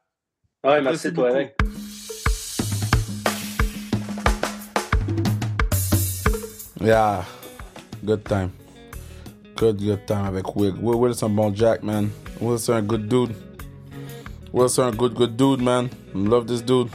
Ouais, 0.64 0.80
Merci 0.82 1.06
merci 1.08 1.12
toi. 1.14 1.30
Eric. 1.30 1.54
Yeah, 6.80 7.24
good 8.04 8.24
time. 8.24 8.50
Good, 9.56 9.78
good 9.78 10.06
time 10.06 10.26
avec 10.26 10.56
Will. 10.56 10.74
Will, 10.80 10.96
Will 10.98 11.14
c'est 11.14 11.26
un 11.26 11.30
bon 11.30 11.54
Jack, 11.54 11.82
man. 11.82 12.08
Will 12.40 12.58
c'est 12.58 12.72
un 12.72 12.82
good 12.82 13.06
dude. 13.08 13.30
Will 14.52 14.68
c'est 14.68 14.82
un 14.82 14.90
good, 14.90 15.14
good 15.14 15.36
dude, 15.36 15.62
man. 15.62 15.88
Love 16.14 16.46
this 16.46 16.62
dude. 16.64 16.88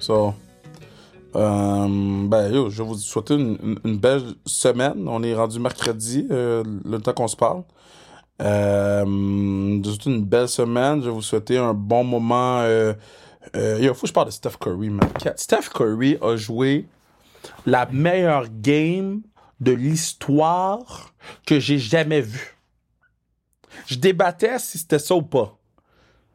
So, 0.00 0.34
euh, 1.36 1.86
ben, 2.28 2.52
yo, 2.52 2.68
je 2.70 2.82
vais 2.82 2.88
vous 2.88 2.96
souhaiter 2.96 3.34
une, 3.34 3.56
une- 3.62 3.78
une 3.84 3.98
belle 3.98 4.22
semaine. 4.44 5.06
On 5.08 5.22
est 5.22 5.34
rendu 5.34 5.60
mercredi, 5.60 6.26
euh, 6.30 6.64
le 6.84 6.98
temps 6.98 7.12
qu'on 7.12 7.28
se 7.28 7.36
parle. 7.36 7.62
Euh, 8.40 9.04
une 9.04 10.24
belle 10.24 10.48
semaine. 10.48 11.00
Je 11.00 11.06
vais 11.06 11.14
vous 11.14 11.22
souhaiter 11.22 11.58
un 11.58 11.74
bon 11.74 12.04
moment. 12.04 12.60
Euh, 12.60 12.94
euh, 13.56 13.94
faut 13.94 14.02
que 14.02 14.08
je 14.08 14.12
parle 14.12 14.26
de 14.26 14.32
Steph 14.32 14.56
Curry, 14.60 14.90
man. 14.90 15.08
Steph 15.36 15.70
Curry 15.74 16.18
a 16.22 16.36
joué 16.36 16.86
la 17.66 17.86
meilleure 17.86 18.46
game 18.48 19.22
de 19.60 19.72
l'histoire 19.72 21.12
que 21.46 21.58
j'ai 21.58 21.78
jamais 21.78 22.20
vue. 22.20 22.56
Je 23.86 23.96
débattais 23.96 24.58
si 24.58 24.78
c'était 24.78 24.98
ça 24.98 25.14
ou 25.14 25.22
pas. 25.22 25.56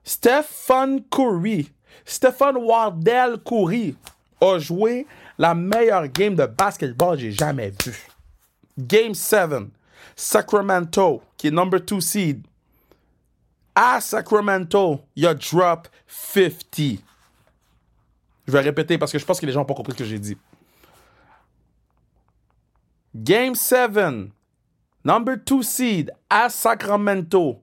Stephen 0.03 1.03
Curry, 1.09 1.71
Stephen 2.03 2.57
Wardell 2.57 3.37
Curry 3.45 3.95
a 4.41 4.59
joué 4.59 5.07
la 5.37 5.53
meilleure 5.53 6.07
game 6.07 6.35
de 6.35 6.45
basketball 6.45 7.15
que 7.15 7.21
j'ai 7.21 7.31
jamais 7.31 7.71
vue. 7.85 8.07
Game 8.77 9.13
7, 9.13 9.51
Sacramento, 10.15 11.21
number 11.51 11.79
2 11.79 11.99
seed. 12.01 12.47
À 13.75 13.99
Sacramento, 14.01 15.01
il 15.15 15.25
a 15.25 15.33
drop 15.33 15.87
50. 16.07 16.99
Je 18.45 18.51
vais 18.51 18.59
répéter 18.59 18.97
parce 18.97 19.11
que 19.11 19.17
je 19.17 19.25
pense 19.25 19.39
que 19.39 19.45
les 19.45 19.51
gens 19.51 19.61
n'ont 19.61 19.65
pas 19.65 19.73
compris 19.73 19.93
ce 19.93 19.97
que 19.97 20.05
j'ai 20.05 20.19
dit. 20.19 20.37
Game 23.15 23.55
7, 23.55 23.91
number 25.03 25.37
2 25.37 25.63
seed 25.63 26.11
à 26.29 26.49
Sacramento. 26.49 27.61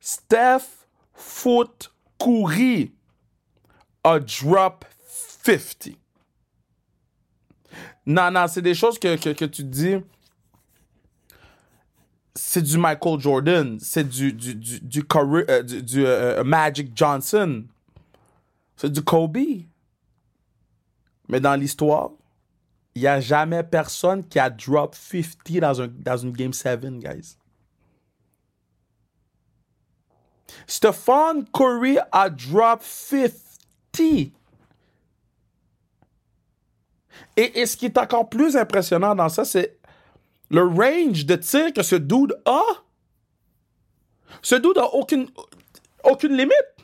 Steph 0.00 0.86
Foot 1.14 1.92
Curry 2.18 2.92
a 4.02 4.18
drop 4.18 4.84
50. 5.44 5.96
Non, 8.06 8.30
non, 8.30 8.46
c'est 8.48 8.62
des 8.62 8.74
choses 8.74 8.98
que, 8.98 9.16
que, 9.16 9.30
que 9.30 9.44
tu 9.46 9.64
dis. 9.64 9.96
C'est 12.36 12.62
du 12.62 12.78
Michael 12.78 13.20
Jordan, 13.20 13.78
c'est 13.78 14.08
du, 14.08 14.32
du, 14.32 14.54
du, 14.56 15.04
euh, 15.14 15.44
euh, 15.48 15.62
euh, 15.96 16.44
Magic 16.44 16.90
Johnson, 16.94 17.64
c'est 18.76 18.90
du 18.90 19.02
Kobe. 19.02 19.38
Mais 21.28 21.38
dans 21.40 21.54
l'histoire, 21.54 22.10
il 22.94 23.02
n'y 23.02 23.08
a 23.08 23.20
jamais 23.20 23.62
personne 23.62 24.26
qui 24.26 24.40
a 24.40 24.50
drop 24.50 24.96
50 24.96 25.60
dans, 25.60 25.82
un, 25.82 25.86
dans 25.86 26.16
une 26.16 26.32
Game 26.32 26.52
7, 26.52 26.98
guys. 26.98 27.36
Stephon 30.66 31.44
Curry 31.52 31.98
a 32.10 32.30
drop 32.30 32.82
50. 32.82 33.32
Et, 37.36 37.60
et 37.60 37.66
ce 37.66 37.76
qui 37.76 37.86
est 37.86 37.98
encore 37.98 38.28
plus 38.28 38.56
impressionnant 38.56 39.14
dans 39.14 39.28
ça, 39.28 39.44
c'est 39.44 39.78
le 40.50 40.62
range 40.62 41.26
de 41.26 41.36
tir 41.36 41.72
que 41.72 41.82
ce 41.82 41.96
dude 41.96 42.36
a. 42.44 42.62
Ce 44.42 44.54
dude 44.54 44.78
a 44.78 44.86
aucune, 44.94 45.28
aucune 46.02 46.36
limite. 46.36 46.74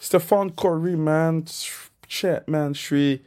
Stephon 0.00 0.48
Curry, 0.50 0.96
man, 0.96 1.44
shit, 2.06 2.46
man, 2.46 2.74
je 2.74 2.80
suis 2.80 3.22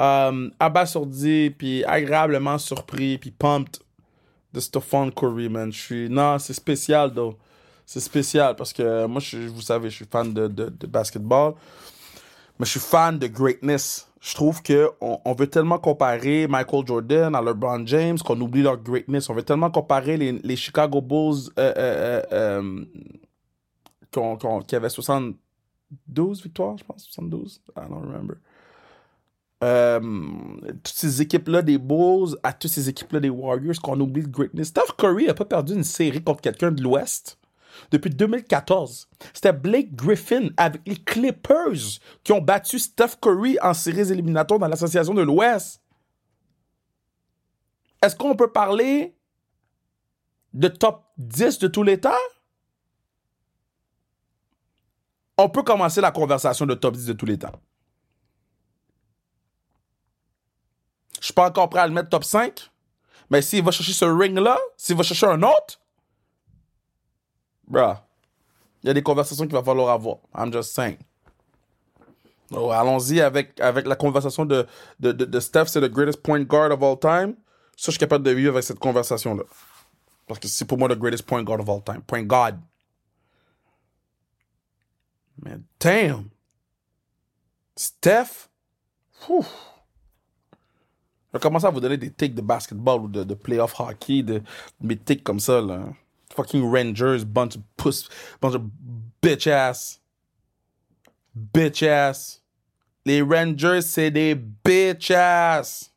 euh, 0.00 0.50
abasourdi, 0.58 1.50
puis 1.50 1.84
agréablement 1.84 2.58
surpris, 2.58 3.18
puis 3.18 3.30
pumped 3.30 3.80
de 4.52 4.60
Stephon 4.60 5.10
Curry, 5.10 5.48
man. 5.48 5.72
Je 5.72 5.78
suis, 5.78 6.08
non, 6.08 6.38
c'est 6.38 6.54
spécial, 6.54 7.12
though. 7.12 7.36
C'est 7.84 8.00
spécial 8.00 8.54
parce 8.54 8.72
que 8.72 9.06
moi, 9.06 9.20
je, 9.20 9.38
vous 9.48 9.62
savez, 9.62 9.88
je 9.90 9.96
suis 9.96 10.04
fan 10.04 10.32
de, 10.34 10.46
de, 10.46 10.68
de 10.68 10.86
basketball, 10.86 11.54
mais 12.58 12.66
je 12.66 12.72
suis 12.72 12.80
fan 12.80 13.18
de 13.18 13.26
greatness. 13.26 14.07
Je 14.20 14.34
trouve 14.34 14.62
que 14.62 14.90
on, 15.00 15.32
veut 15.34 15.46
tellement 15.46 15.78
comparer 15.78 16.48
Michael 16.48 16.86
Jordan 16.86 17.34
à 17.36 17.40
LeBron 17.42 17.86
James 17.86 18.18
qu'on 18.18 18.40
oublie 18.40 18.62
leur 18.62 18.76
greatness. 18.76 19.30
On 19.30 19.34
veut 19.34 19.44
tellement 19.44 19.70
comparer 19.70 20.16
les, 20.16 20.56
Chicago 20.56 21.00
Bulls 21.00 21.50
euh, 21.58 21.72
euh, 21.76 22.22
euh, 22.32 22.84
qu'on- 24.12 24.36
qu'on- 24.36 24.60
qui 24.60 24.74
avaient 24.74 24.88
72 24.88 26.42
victoires, 26.42 26.76
je 26.78 26.84
pense, 26.84 27.04
72, 27.04 27.60
I 27.76 27.80
don't 27.88 28.00
remember. 28.02 28.36
Toutes 30.82 30.94
ces 30.94 31.22
équipes-là 31.22 31.62
des 31.62 31.78
Bulls 31.78 32.36
à 32.42 32.52
toutes 32.52 32.70
ces 32.70 32.88
équipes-là 32.88 33.20
des 33.20 33.30
Warriors 33.30 33.80
qu'on 33.82 33.98
oublie 34.00 34.22
le 34.22 34.28
greatness. 34.28 34.68
Steph 34.68 34.94
Curry 34.98 35.26
n'a 35.26 35.34
pas 35.34 35.44
perdu 35.44 35.74
une 35.74 35.84
série 35.84 36.22
contre 36.22 36.40
quelqu'un 36.40 36.70
de 36.72 36.82
l'Ouest 36.82 37.38
depuis 37.90 38.10
2014. 38.10 39.08
C'était 39.32 39.52
Blake 39.52 39.94
Griffin 39.94 40.48
avec 40.56 40.82
les 40.86 40.96
Clippers 40.96 42.00
qui 42.24 42.32
ont 42.32 42.40
battu 42.40 42.78
Steph 42.78 43.16
Curry 43.20 43.58
en 43.62 43.74
séries 43.74 44.12
éliminatoires 44.12 44.58
dans 44.58 44.68
l'association 44.68 45.14
de 45.14 45.22
l'Ouest. 45.22 45.80
Est-ce 48.02 48.14
qu'on 48.16 48.36
peut 48.36 48.52
parler 48.52 49.16
de 50.54 50.68
top 50.68 51.04
10 51.18 51.58
de 51.58 51.68
tous 51.68 51.82
les 51.82 52.00
temps? 52.00 52.10
On 55.36 55.48
peut 55.48 55.62
commencer 55.62 56.00
la 56.00 56.10
conversation 56.10 56.66
de 56.66 56.74
top 56.74 56.96
10 56.96 57.06
de 57.06 57.12
tous 57.12 57.26
les 57.26 57.38
temps. 57.38 57.60
Je 61.20 61.26
suis 61.26 61.34
pas 61.34 61.48
encore 61.48 61.68
prêt 61.68 61.80
à 61.80 61.86
le 61.86 61.92
mettre 61.92 62.08
top 62.08 62.24
5. 62.24 62.70
Mais 63.30 63.42
s'il 63.42 63.62
va 63.62 63.70
chercher 63.70 63.92
ce 63.92 64.04
ring-là, 64.04 64.58
s'il 64.76 64.96
va 64.96 65.02
chercher 65.02 65.26
un 65.26 65.42
autre, 65.42 65.80
bruh, 67.68 67.96
il 68.82 68.86
y 68.86 68.90
a 68.90 68.94
des 68.94 69.02
conversations 69.02 69.44
qu'il 69.44 69.54
va 69.54 69.62
falloir 69.62 69.90
avoir. 69.90 70.18
I'm 70.34 70.52
just 70.52 70.74
saying. 70.74 70.98
Oh, 72.50 72.70
Allons-y 72.70 73.20
avec, 73.20 73.58
la 73.58 73.96
conversation 73.96 74.46
de, 74.46 74.66
de, 75.00 75.12
de, 75.12 75.40
Steph, 75.40 75.66
c'est 75.66 75.80
le 75.80 75.88
greatest 75.88 76.22
point 76.22 76.42
guard 76.42 76.72
of 76.72 76.82
all 76.82 76.98
time. 76.98 77.36
Ça, 77.76 77.86
je 77.86 77.90
suis 77.92 77.98
capable 77.98 78.24
de 78.24 78.30
vivre 78.30 78.52
avec 78.52 78.64
cette 78.64 78.78
conversation-là. 78.78 79.42
Parce 80.26 80.40
que 80.40 80.48
c'est 80.48 80.64
pour 80.64 80.78
moi 80.78 80.88
le 80.88 80.96
greatest 80.96 81.24
point 81.24 81.42
guard 81.42 81.60
of 81.60 81.68
all 81.68 81.82
time. 81.82 82.02
Point 82.02 82.22
guard. 82.22 82.54
Mais 85.42 85.58
damn! 85.78 86.30
Steph? 87.76 88.48
Whew. 89.28 89.42
Je 89.42 91.32
vais 91.34 91.40
commencer 91.40 91.66
à 91.66 91.70
vous 91.70 91.80
donner 91.80 91.98
des 91.98 92.10
tics 92.10 92.34
de 92.34 92.40
basketball 92.40 93.02
ou 93.02 93.08
de, 93.08 93.22
de 93.22 93.34
playoff 93.34 93.78
hockey, 93.78 94.22
de, 94.22 94.42
mes 94.80 94.96
tics 94.96 95.22
comme 95.22 95.38
ça, 95.38 95.60
là. 95.60 95.84
Fucking 96.38 96.70
Rangers, 96.70 97.24
bunch 97.24 97.56
of 97.56 97.62
puss, 97.76 98.08
bunch 98.40 98.54
of 98.54 98.62
bitch 99.20 99.48
ass. 99.48 100.00
Bitch 101.34 101.82
ass. 101.82 102.40
Les 103.04 103.22
Rangers, 103.22 103.82
c'est 103.82 104.12
des 104.12 104.36
bitch 104.36 105.10
ass. 105.10 105.92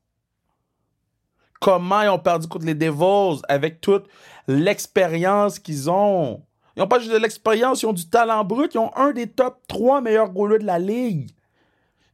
Comment 1.60 2.02
ils 2.02 2.10
ont 2.10 2.18
perdu 2.18 2.48
contre 2.48 2.66
les 2.66 2.74
Devils 2.74 3.44
avec 3.48 3.82
toute 3.82 4.08
l'expérience 4.48 5.60
qu'ils 5.60 5.92
ont? 5.92 6.42
Ils 6.76 6.80
n'ont 6.80 6.88
pas 6.88 6.98
juste 6.98 7.12
de 7.12 7.18
l'expérience, 7.18 7.84
ils 7.84 7.86
ont 7.86 7.94
du 7.94 8.10
talent 8.10 8.44
brut. 8.44 8.74
Ils 8.74 8.80
ont 8.80 8.96
un 8.96 9.12
des 9.12 9.28
top 9.28 9.60
3 9.68 10.02
meilleurs 10.02 10.32
goalers 10.32 10.58
de 10.58 10.66
la 10.66 10.80
ligue. 10.80 11.30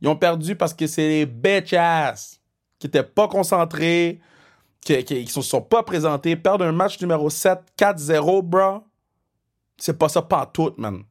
Ils 0.02 0.10
ont 0.10 0.18
perdu 0.18 0.58
parce 0.58 0.74
que 0.74 0.86
c'est 0.86 1.08
les 1.08 1.26
bitch 1.26 1.72
ass 1.72 2.42
qui 2.78 2.88
n'étaient 2.88 3.04
pas 3.04 3.30
concentrés, 3.30 4.20
qui, 4.96 5.26
qui 5.26 5.32
se 5.32 5.42
sont 5.42 5.62
pas 5.62 5.84
présentés, 5.84 6.36
perdre 6.36 6.66
un 6.66 6.72
match 6.72 7.00
numéro 7.02 7.30
7, 7.30 7.60
4-0, 7.78 8.42
bro. 8.42 8.84
C'est 9.78 9.98
pas 9.98 10.10
ça 10.10 10.28
tout, 10.54 10.74
man. 10.78 11.04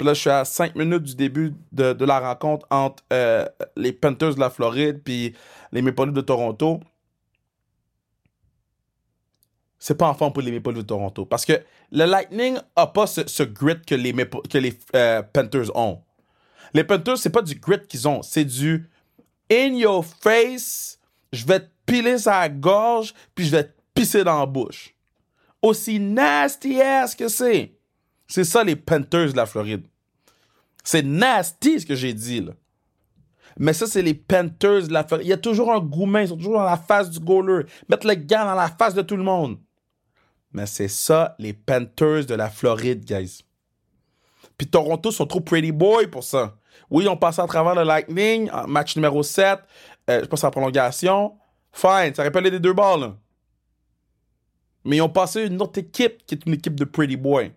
Là, 0.00 0.14
je 0.14 0.20
suis 0.20 0.30
à 0.30 0.44
5 0.44 0.76
minutes 0.76 1.02
du 1.02 1.16
début 1.16 1.54
de, 1.72 2.04
la 2.04 2.20
rencontre 2.20 2.66
entre 2.70 3.02
euh, 3.12 3.44
les 3.76 3.92
Panthers 3.92 4.34
de 4.34 4.40
la 4.40 4.48
Floride 4.50 5.02
puis 5.04 5.34
les 5.72 5.82
Maple 5.82 6.04
Leafs 6.06 6.14
de 6.14 6.20
Toronto. 6.20 6.80
C'est 9.80 9.96
pas 9.96 10.08
en 10.08 10.14
forme 10.14 10.32
pour 10.32 10.42
les 10.42 10.52
Maple 10.52 10.70
Leafs 10.70 10.82
de 10.82 10.86
Toronto. 10.86 11.24
Parce 11.24 11.44
que 11.44 11.64
le 11.90 12.04
Lightning 12.04 12.58
a 12.76 12.86
pas 12.86 13.06
ce, 13.08 13.42
grit 13.42 13.80
que 13.84 13.96
les, 13.96 14.78
euh, 14.94 15.22
Panthers 15.22 15.76
ont. 15.76 16.02
Les 16.74 16.84
Panthers, 16.84 17.18
c'est 17.18 17.30
pas 17.30 17.42
du 17.42 17.56
grit 17.56 17.84
qu'ils 17.88 18.06
ont, 18.06 18.22
c'est 18.22 18.44
du 18.44 18.88
in 19.50 19.74
your 19.74 20.04
face, 20.04 20.98
je 21.32 21.44
vais 21.46 21.68
piler 21.88 22.18
sa 22.18 22.48
gorge, 22.48 23.14
puis 23.34 23.46
je 23.46 23.50
vais 23.50 23.64
te 23.64 23.72
pisser 23.94 24.22
dans 24.22 24.38
la 24.38 24.46
bouche. 24.46 24.94
Aussi 25.62 25.98
nasty 25.98 26.80
ass 26.80 27.14
que 27.14 27.28
c'est. 27.28 27.74
C'est 28.28 28.44
ça 28.44 28.62
les 28.62 28.76
Panthers 28.76 29.32
de 29.32 29.36
la 29.36 29.46
Floride. 29.46 29.86
C'est 30.84 31.02
nasty 31.02 31.80
ce 31.80 31.86
que 31.86 31.94
j'ai 31.94 32.12
dit 32.12 32.40
là. 32.40 32.52
Mais 33.60 33.72
ça, 33.72 33.88
c'est 33.88 34.02
les 34.02 34.14
Panthers 34.14 34.86
de 34.86 34.92
la 34.92 35.02
Floride. 35.02 35.26
Il 35.26 35.30
y 35.30 35.32
a 35.32 35.38
toujours 35.38 35.72
un 35.72 35.80
gourmet, 35.80 36.24
ils 36.24 36.28
sont 36.28 36.36
toujours 36.36 36.58
dans 36.58 36.62
la 36.62 36.76
face 36.76 37.10
du 37.10 37.18
goaler. 37.18 37.64
Mettre 37.88 38.06
le 38.06 38.14
gars 38.14 38.44
dans 38.44 38.54
la 38.54 38.68
face 38.68 38.94
de 38.94 39.02
tout 39.02 39.16
le 39.16 39.24
monde. 39.24 39.58
Mais 40.52 40.66
c'est 40.66 40.88
ça, 40.88 41.34
les 41.38 41.54
Panthers 41.54 42.26
de 42.26 42.34
la 42.34 42.50
Floride, 42.50 43.04
guys. 43.04 43.40
Puis 44.56 44.68
Toronto 44.68 45.10
sont 45.10 45.26
trop 45.26 45.40
pretty 45.40 45.72
boy 45.72 46.06
pour 46.06 46.22
ça. 46.22 46.56
Oui, 46.90 47.08
ont 47.08 47.16
passé 47.16 47.40
à 47.40 47.46
travers 47.46 47.74
le 47.74 47.82
Lightning, 47.82 48.48
match 48.68 48.94
numéro 48.94 49.22
7. 49.22 49.58
euh, 50.08 50.20
je 50.22 50.26
pense 50.26 50.44
en 50.44 50.50
prolongation. 50.50 51.36
Fine, 51.72 52.14
ça 52.14 52.24
rappelle 52.24 52.44
les 52.44 52.60
deux 52.60 52.72
balles. 52.72 53.14
Mais 54.84 54.96
ils 54.96 55.02
ont 55.02 55.08
passé 55.08 55.46
une 55.46 55.60
autre 55.60 55.78
équipe 55.78 56.24
qui 56.26 56.34
est 56.34 56.46
une 56.46 56.54
équipe 56.54 56.74
de 56.74 56.84
pretty 56.84 57.16
boy. 57.16 57.52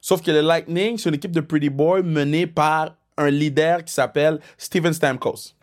Sauf 0.00 0.22
que 0.22 0.30
le 0.30 0.40
Lightning, 0.40 0.96
c'est 0.96 1.08
une 1.08 1.16
équipe 1.16 1.32
de 1.32 1.40
Pretty 1.40 1.70
Boy 1.70 2.02
menée 2.02 2.46
par 2.46 2.94
un 3.16 3.30
leader 3.30 3.84
qui 3.84 3.92
s'appelle 3.92 4.40
Steven 4.56 4.92
Stamkos. 4.92 5.54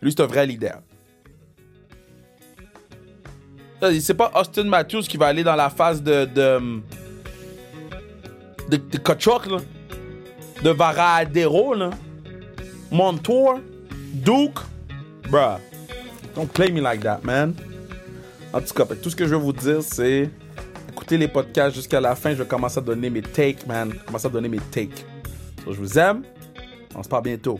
Lui, 0.00 0.12
c'est 0.12 0.22
un 0.22 0.26
vrai 0.26 0.46
leader. 0.46 0.80
C'est 4.00 4.14
pas 4.14 4.30
Austin 4.34 4.64
Matthews 4.64 5.02
qui 5.02 5.16
va 5.16 5.26
aller 5.26 5.42
dans 5.42 5.56
la 5.56 5.70
phase 5.70 6.02
de. 6.02 6.24
de. 6.24 6.82
de, 8.68 8.76
de 8.76 8.98
Kachuk, 8.98 9.46
là. 9.46 9.58
De 10.62 10.70
Varadero, 10.70 11.74
là. 11.74 11.90
Montour. 12.90 13.60
Duke. 14.12 14.58
Bruh. 15.30 15.58
Don't 16.34 16.46
play 16.46 16.70
me 16.70 16.80
like 16.80 17.02
that, 17.02 17.20
man. 17.22 17.54
En 18.52 18.60
tout 18.60 18.74
cas, 18.74 18.84
tout 18.84 19.10
ce 19.10 19.16
que 19.16 19.26
je 19.26 19.34
veux 19.34 19.40
vous 19.40 19.52
dire, 19.52 19.82
c'est. 19.82 20.30
Écoutez 20.88 21.16
les 21.16 21.28
podcasts 21.28 21.74
jusqu'à 21.74 22.00
la 22.00 22.14
fin. 22.14 22.30
Je 22.30 22.42
vais 22.42 22.46
commencer 22.46 22.78
à 22.78 22.82
donner 22.82 23.10
mes 23.10 23.22
takes, 23.22 23.66
man. 23.66 23.90
Je 23.90 23.98
vais 23.98 24.04
commencer 24.04 24.26
à 24.26 24.30
donner 24.30 24.48
mes 24.48 24.60
takes. 24.70 25.04
Je 25.66 25.72
vous 25.72 25.98
aime. 25.98 26.22
On 26.94 27.02
se 27.02 27.08
parle 27.08 27.24
bientôt. 27.24 27.58